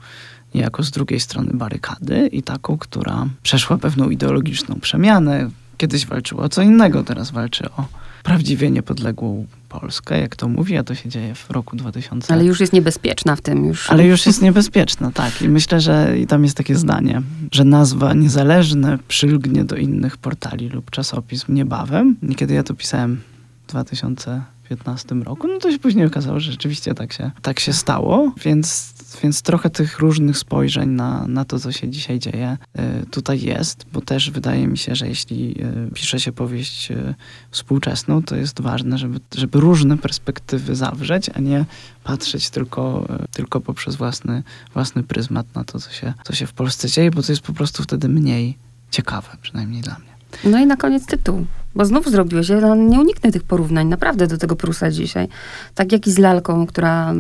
niejako 0.56 0.84
z 0.84 0.92
drugiej 0.92 1.20
strony 1.20 1.52
barykady 1.54 2.28
i 2.28 2.44
taką, 2.44 2.78
która 2.78 3.28
przeszła 3.44 3.78
pewną 3.78 4.10
ideologiczną 4.10 4.76
przemianę. 4.80 5.50
Kiedyś 5.78 6.06
walczyła 6.06 6.44
o 6.44 6.50
co 6.50 6.62
innego, 6.62 7.04
teraz 7.04 7.32
walczy 7.32 7.72
o 7.72 7.86
prawdziwie 8.24 8.72
niepodległą 8.72 9.48
Polskę, 9.70 10.20
jak 10.20 10.36
to 10.36 10.48
mówi, 10.48 10.78
a 10.78 10.84
to 10.84 10.96
się 10.96 11.10
dzieje 11.10 11.36
w 11.36 11.50
roku 11.50 11.76
2000. 11.76 12.34
Ale 12.34 12.46
już 12.46 12.60
jest 12.60 12.74
niebezpieczna 12.74 13.36
w 13.36 13.42
tym 13.42 13.66
już. 13.66 13.90
Ale 13.92 14.06
już 14.06 14.26
jest 14.26 14.42
niebezpieczna, 14.42 15.12
tak. 15.12 15.42
I 15.42 15.50
myślę, 15.50 15.82
że 15.82 16.20
i 16.20 16.28
tam 16.28 16.44
jest 16.44 16.58
takie 16.58 16.76
zdanie, 16.76 17.22
że 17.52 17.64
nazwa 17.64 18.14
niezależne 18.14 18.98
przylgnie 19.08 19.64
do 19.64 19.76
innych 19.76 20.18
portali 20.18 20.70
lub 20.70 20.92
czasopism 20.92 21.54
niebawem. 21.54 22.16
Niekiedy 22.22 22.54
ja 22.54 22.64
to 22.64 22.74
pisałem 22.74 23.22
w 23.68 23.70
2015 23.70 25.16
roku, 25.16 25.48
no 25.48 25.58
to 25.58 25.72
się 25.72 25.80
później 25.80 26.06
okazało, 26.06 26.40
że 26.40 26.52
rzeczywiście 26.52 26.94
tak 26.94 27.14
się, 27.14 27.32
tak 27.42 27.60
się 27.60 27.74
stało, 27.74 28.32
więc 28.44 28.94
więc 29.24 29.42
trochę 29.42 29.70
tych 29.70 30.00
różnych 30.00 30.38
spojrzeń 30.38 30.90
na, 30.90 31.28
na 31.28 31.46
to, 31.46 31.60
co 31.60 31.72
się 31.72 31.90
dzisiaj 31.90 32.20
dzieje, 32.20 32.58
y, 32.80 33.06
tutaj 33.06 33.42
jest, 33.42 33.86
bo 33.94 34.02
też 34.02 34.32
wydaje 34.32 34.68
mi 34.68 34.78
się, 34.78 34.96
że 34.96 35.08
jeśli 35.08 35.64
y, 35.88 35.92
pisze 35.94 36.20
się 36.20 36.32
powieść 36.32 36.92
y, 36.92 37.16
współczesną, 37.52 38.24
to 38.24 38.36
jest 38.36 38.62
ważne, 38.62 38.98
żeby, 38.98 39.20
żeby 39.36 39.60
różne 39.60 39.98
perspektywy 39.98 40.76
zawrzeć, 40.76 41.30
a 41.34 41.40
nie 41.40 41.66
patrzeć 42.04 42.50
tylko, 42.50 43.08
tylko 43.32 43.62
poprzez 43.62 43.96
własny, 43.96 44.44
własny 44.74 45.04
pryzmat 45.04 45.56
na 45.56 45.64
to, 45.64 45.80
co 45.80 45.92
się, 45.92 46.14
co 46.24 46.36
się 46.36 46.48
w 46.48 46.54
Polsce 46.54 46.90
dzieje, 46.90 47.12
bo 47.12 47.24
to 47.24 47.32
jest 47.32 47.42
po 47.42 47.54
prostu 47.54 47.84
wtedy 47.84 48.10
mniej 48.10 48.58
ciekawe, 48.92 49.28
przynajmniej 49.42 49.82
dla 49.82 49.94
mnie. 49.94 50.18
No 50.44 50.60
i 50.60 50.66
na 50.66 50.76
koniec 50.76 51.06
tytuł. 51.06 51.46
Bo 51.76 51.86
znów 51.86 52.10
zrobiłeś, 52.10 52.50
ja 52.50 52.76
nie 52.76 53.00
uniknę 53.00 53.32
tych 53.32 53.44
porównań, 53.44 53.88
naprawdę 53.88 54.28
do 54.28 54.38
tego 54.38 54.56
Prusa 54.56 54.92
dzisiaj. 54.92 55.28
Tak 55.76 55.92
jak 55.92 56.08
i 56.08 56.12
z 56.12 56.18
lalką, 56.18 56.68
która 56.68 57.14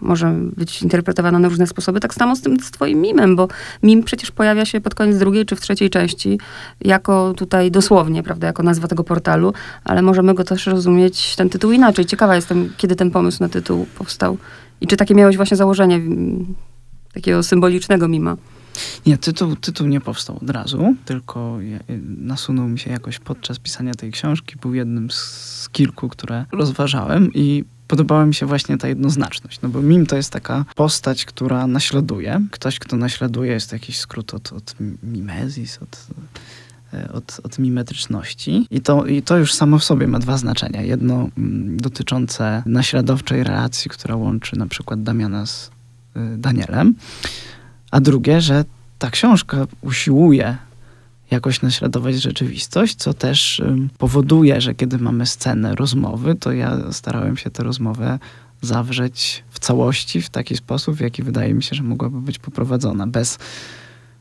może 0.00 0.34
być 0.56 0.82
interpretowana 0.82 1.38
na 1.38 1.48
różne 1.48 1.66
sposoby. 1.66 2.00
Tak 2.00 2.14
samo 2.14 2.36
z 2.36 2.40
tym 2.40 2.60
z 2.60 2.70
twoim 2.70 3.00
mimem, 3.00 3.36
bo 3.36 3.48
mim 3.82 4.02
przecież 4.02 4.30
pojawia 4.30 4.64
się 4.64 4.80
pod 4.80 4.94
koniec 4.94 5.18
drugiej 5.18 5.46
czy 5.46 5.56
w 5.56 5.60
trzeciej 5.60 5.90
części, 5.90 6.38
jako 6.80 7.34
tutaj 7.36 7.70
dosłownie, 7.70 8.22
prawda, 8.22 8.46
jako 8.46 8.62
nazwa 8.62 8.88
tego 8.88 9.04
portalu, 9.04 9.52
ale 9.84 10.02
możemy 10.02 10.34
go 10.34 10.44
też 10.44 10.66
rozumieć, 10.66 11.36
ten 11.36 11.50
tytuł 11.50 11.72
inaczej. 11.72 12.06
Ciekawa 12.06 12.36
jestem, 12.36 12.72
kiedy 12.76 12.96
ten 12.96 13.10
pomysł 13.10 13.38
na 13.40 13.48
tytuł 13.48 13.86
powstał 13.98 14.38
i 14.80 14.86
czy 14.86 14.96
takie 14.96 15.14
miałeś 15.14 15.36
właśnie 15.36 15.56
założenie 15.56 15.96
mm, 15.96 16.54
takiego 17.12 17.42
symbolicznego 17.42 18.08
mima. 18.08 18.36
Nie, 19.06 19.18
tytuł, 19.18 19.56
tytuł 19.56 19.86
nie 19.86 20.00
powstał 20.00 20.36
od 20.42 20.50
razu, 20.50 20.96
tylko 21.04 21.58
nasunął 22.18 22.68
mi 22.68 22.78
się 22.78 22.90
jakoś 22.90 23.18
podczas 23.18 23.58
pisania 23.58 23.94
tej 23.94 24.12
książki. 24.12 24.56
Był 24.62 24.74
jednym 24.74 25.10
z 25.10 25.68
kilku, 25.72 26.08
które 26.08 26.44
rozważałem 26.52 27.30
i 27.34 27.64
podobała 27.90 28.26
mi 28.26 28.34
się 28.34 28.46
właśnie 28.46 28.78
ta 28.78 28.88
jednoznaczność. 28.88 29.60
No 29.60 29.68
bo 29.68 29.82
mim 29.82 30.06
to 30.06 30.16
jest 30.16 30.32
taka 30.32 30.64
postać, 30.74 31.24
która 31.24 31.66
naśladuje. 31.66 32.40
Ktoś, 32.50 32.78
kto 32.78 32.96
naśladuje, 32.96 33.52
jest 33.52 33.72
jakiś 33.72 33.98
skrót 33.98 34.34
od, 34.34 34.52
od 34.52 34.74
mimezis, 35.02 35.78
od, 35.82 36.06
e, 36.94 37.12
od, 37.12 37.40
od 37.42 37.58
mimetryczności. 37.58 38.66
I 38.70 38.80
to, 38.80 39.06
I 39.06 39.22
to 39.22 39.38
już 39.38 39.54
samo 39.54 39.78
w 39.78 39.84
sobie 39.84 40.06
ma 40.06 40.18
dwa 40.18 40.38
znaczenia. 40.38 40.82
Jedno 40.82 41.28
mm, 41.38 41.76
dotyczące 41.76 42.62
naśladowczej 42.66 43.44
relacji, 43.44 43.90
która 43.90 44.16
łączy 44.16 44.58
na 44.58 44.66
przykład 44.66 45.02
Damiana 45.02 45.46
z 45.46 45.66
y, 45.66 45.70
Danielem, 46.38 46.94
a 47.90 48.00
drugie, 48.00 48.40
że 48.40 48.64
ta 48.98 49.10
książka 49.10 49.66
usiłuje 49.80 50.56
jakoś 51.30 51.62
naśladować 51.62 52.14
rzeczywistość, 52.14 52.96
co 52.96 53.14
też 53.14 53.62
powoduje, 53.98 54.60
że 54.60 54.74
kiedy 54.74 54.98
mamy 54.98 55.26
scenę 55.26 55.74
rozmowy, 55.74 56.34
to 56.34 56.52
ja 56.52 56.92
starałem 56.92 57.36
się 57.36 57.50
tę 57.50 57.62
rozmowę 57.62 58.18
zawrzeć 58.62 59.44
w 59.50 59.58
całości 59.58 60.22
w 60.22 60.30
taki 60.30 60.56
sposób, 60.56 60.96
w 60.96 61.00
jaki 61.00 61.22
wydaje 61.22 61.54
mi 61.54 61.62
się, 61.62 61.76
że 61.76 61.82
mogłaby 61.82 62.20
być 62.20 62.38
poprowadzona, 62.38 63.06
bez 63.06 63.38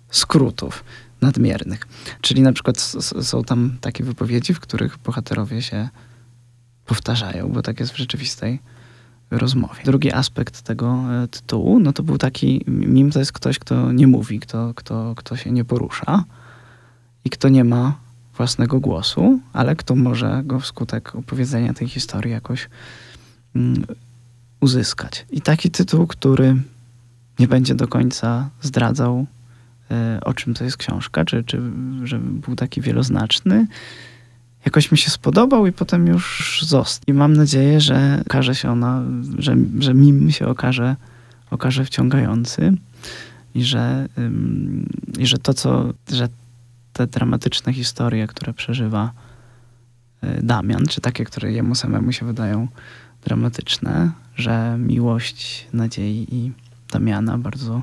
skrótów 0.09 0.83
nadmiernych. 1.21 1.87
Czyli 2.21 2.41
na 2.41 2.53
przykład 2.53 2.79
są 3.21 3.43
tam 3.43 3.77
takie 3.81 4.03
wypowiedzi, 4.03 4.53
w 4.53 4.59
których 4.59 4.97
bohaterowie 4.97 5.61
się 5.61 5.89
powtarzają, 6.85 7.49
bo 7.49 7.61
tak 7.61 7.79
jest 7.79 7.91
w 7.91 7.97
rzeczywistej 7.97 8.59
rozmowie. 9.31 9.83
Drugi 9.85 10.11
aspekt 10.13 10.61
tego 10.61 11.03
e, 11.23 11.27
tytułu, 11.27 11.79
no 11.79 11.93
to 11.93 12.03
był 12.03 12.17
taki, 12.17 12.63
mim 12.67 13.11
to 13.11 13.19
jest 13.19 13.31
ktoś, 13.31 13.59
kto 13.59 13.91
nie 13.91 14.07
mówi, 14.07 14.39
kto, 14.39 14.73
kto, 14.75 15.13
kto 15.15 15.35
się 15.35 15.51
nie 15.51 15.65
porusza 15.65 16.23
i 17.25 17.29
kto 17.29 17.49
nie 17.49 17.63
ma 17.63 17.97
własnego 18.37 18.79
głosu, 18.79 19.39
ale 19.53 19.75
kto 19.75 19.95
może 19.95 20.41
go 20.45 20.59
wskutek 20.59 21.15
opowiedzenia 21.15 21.73
tej 21.73 21.87
historii 21.87 22.31
jakoś 22.31 22.69
mm, 23.55 23.85
uzyskać. 24.59 25.25
I 25.29 25.41
taki 25.41 25.71
tytuł, 25.71 26.07
który 26.07 26.55
nie 27.39 27.47
będzie 27.47 27.75
do 27.75 27.87
końca 27.87 28.49
zdradzał, 28.61 29.25
y, 29.91 30.23
o 30.23 30.33
czym 30.33 30.53
to 30.53 30.63
jest 30.63 30.77
książka, 30.77 31.25
czy, 31.25 31.43
czy 31.43 31.61
że 32.03 32.19
był 32.19 32.55
taki 32.55 32.81
wieloznaczny, 32.81 33.67
jakoś 34.65 34.91
mi 34.91 34.97
się 34.97 35.09
spodobał 35.09 35.67
i 35.67 35.71
potem 35.71 36.07
już 36.07 36.59
został. 36.67 37.03
I 37.07 37.13
mam 37.13 37.33
nadzieję, 37.33 37.81
że 37.81 38.23
okaże 38.27 38.55
się 38.55 38.71
ona, 38.71 39.03
że, 39.37 39.55
że 39.79 39.93
mim 39.93 40.31
się 40.31 40.47
okaże, 40.47 40.95
okaże 41.51 41.85
wciągający 41.85 42.73
i 43.55 43.63
że, 43.63 44.07
ym, 44.17 44.89
i 45.17 45.27
że 45.27 45.37
to, 45.37 45.53
co, 45.53 45.93
że 46.11 46.29
te 46.93 47.07
dramatyczne 47.07 47.73
historie, 47.73 48.27
które 48.27 48.53
przeżywa 48.53 49.11
y, 50.23 50.27
Damian, 50.43 50.85
czy 50.85 51.01
takie, 51.01 51.25
które 51.25 51.51
jemu 51.51 51.75
samemu 51.75 52.11
się 52.11 52.25
wydają 52.25 52.67
dramatyczne, 53.23 54.11
że 54.35 54.77
miłość 54.79 55.67
nadziei 55.73 56.27
i 56.31 56.51
Damiana 56.91 57.37
bardzo 57.37 57.81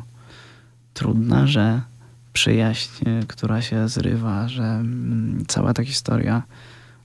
trudna, 0.95 1.47
że 1.47 1.81
przyjaźń, 2.37 2.91
y, 3.09 3.27
która 3.27 3.63
się 3.63 3.89
zrywa, 3.89 4.49
że 4.49 4.63
mm, 4.63 5.45
cała 5.49 5.75
ta 5.75 5.85
historia 5.85 6.43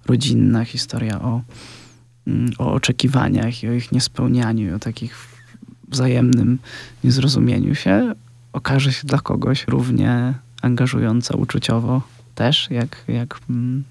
rodzinna, 0.06 0.66
historia 0.66 1.22
o, 1.22 1.42
mm, 2.28 2.52
o 2.58 2.74
oczekiwaniach 2.74 3.64
i 3.64 3.70
o 3.70 3.72
ich 3.72 3.92
niespełnianiu, 3.92 4.70
i 4.70 4.72
o 4.72 4.80
takich 4.80 5.16
wzajemnym 5.88 6.60
niezrozumieniu 7.04 7.76
się, 7.76 8.14
okaże 8.54 8.94
się 8.94 9.08
dla 9.08 9.20
kogoś 9.20 9.68
równie 9.68 10.34
angażująca 10.62 11.36
uczuciowo 11.36 12.02
też, 12.36 12.68
jak, 12.72 13.04
jak, 13.08 13.40
mm, 13.50 13.84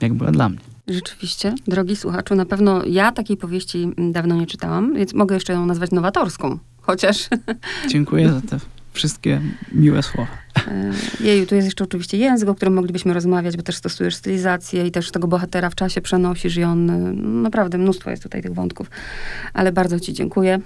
jak 0.00 0.14
była 0.14 0.30
dla 0.30 0.48
mnie. 0.48 0.58
Rzeczywiście, 0.88 1.54
drogi 1.66 1.96
słuchaczu, 1.96 2.34
na 2.34 2.46
pewno 2.46 2.84
ja 2.84 3.12
takiej 3.12 3.36
powieści 3.36 3.88
dawno 4.12 4.34
nie 4.34 4.46
czytałam, 4.46 4.94
więc 4.94 5.14
mogę 5.14 5.34
jeszcze 5.34 5.52
ją 5.52 5.66
nazwać 5.66 5.90
nowatorską 5.90 6.58
chociaż. 6.80 7.28
Dziękuję 7.92 8.32
za 8.32 8.40
te 8.40 8.77
wszystkie 8.98 9.40
miłe 9.72 10.02
słowa. 10.02 10.28
E, 10.68 10.92
jeju, 11.20 11.46
tu 11.46 11.54
jest 11.54 11.66
jeszcze 11.66 11.84
oczywiście 11.84 12.18
język, 12.18 12.48
o 12.48 12.54
którym 12.54 12.74
moglibyśmy 12.74 13.14
rozmawiać, 13.14 13.56
bo 13.56 13.62
też 13.62 13.76
stosujesz 13.76 14.14
stylizację 14.14 14.86
i 14.86 14.90
też 14.90 15.10
tego 15.10 15.28
bohatera 15.28 15.70
w 15.70 15.74
czasie 15.74 16.00
przenosisz 16.00 16.56
i 16.56 16.64
on, 16.64 16.90
e, 16.90 16.98
no 16.98 17.42
naprawdę 17.42 17.78
mnóstwo 17.78 18.10
jest 18.10 18.22
tutaj 18.22 18.42
tych 18.42 18.54
wątków. 18.54 18.90
Ale 19.52 19.72
bardzo 19.72 20.00
ci 20.00 20.12
dziękuję. 20.12 20.60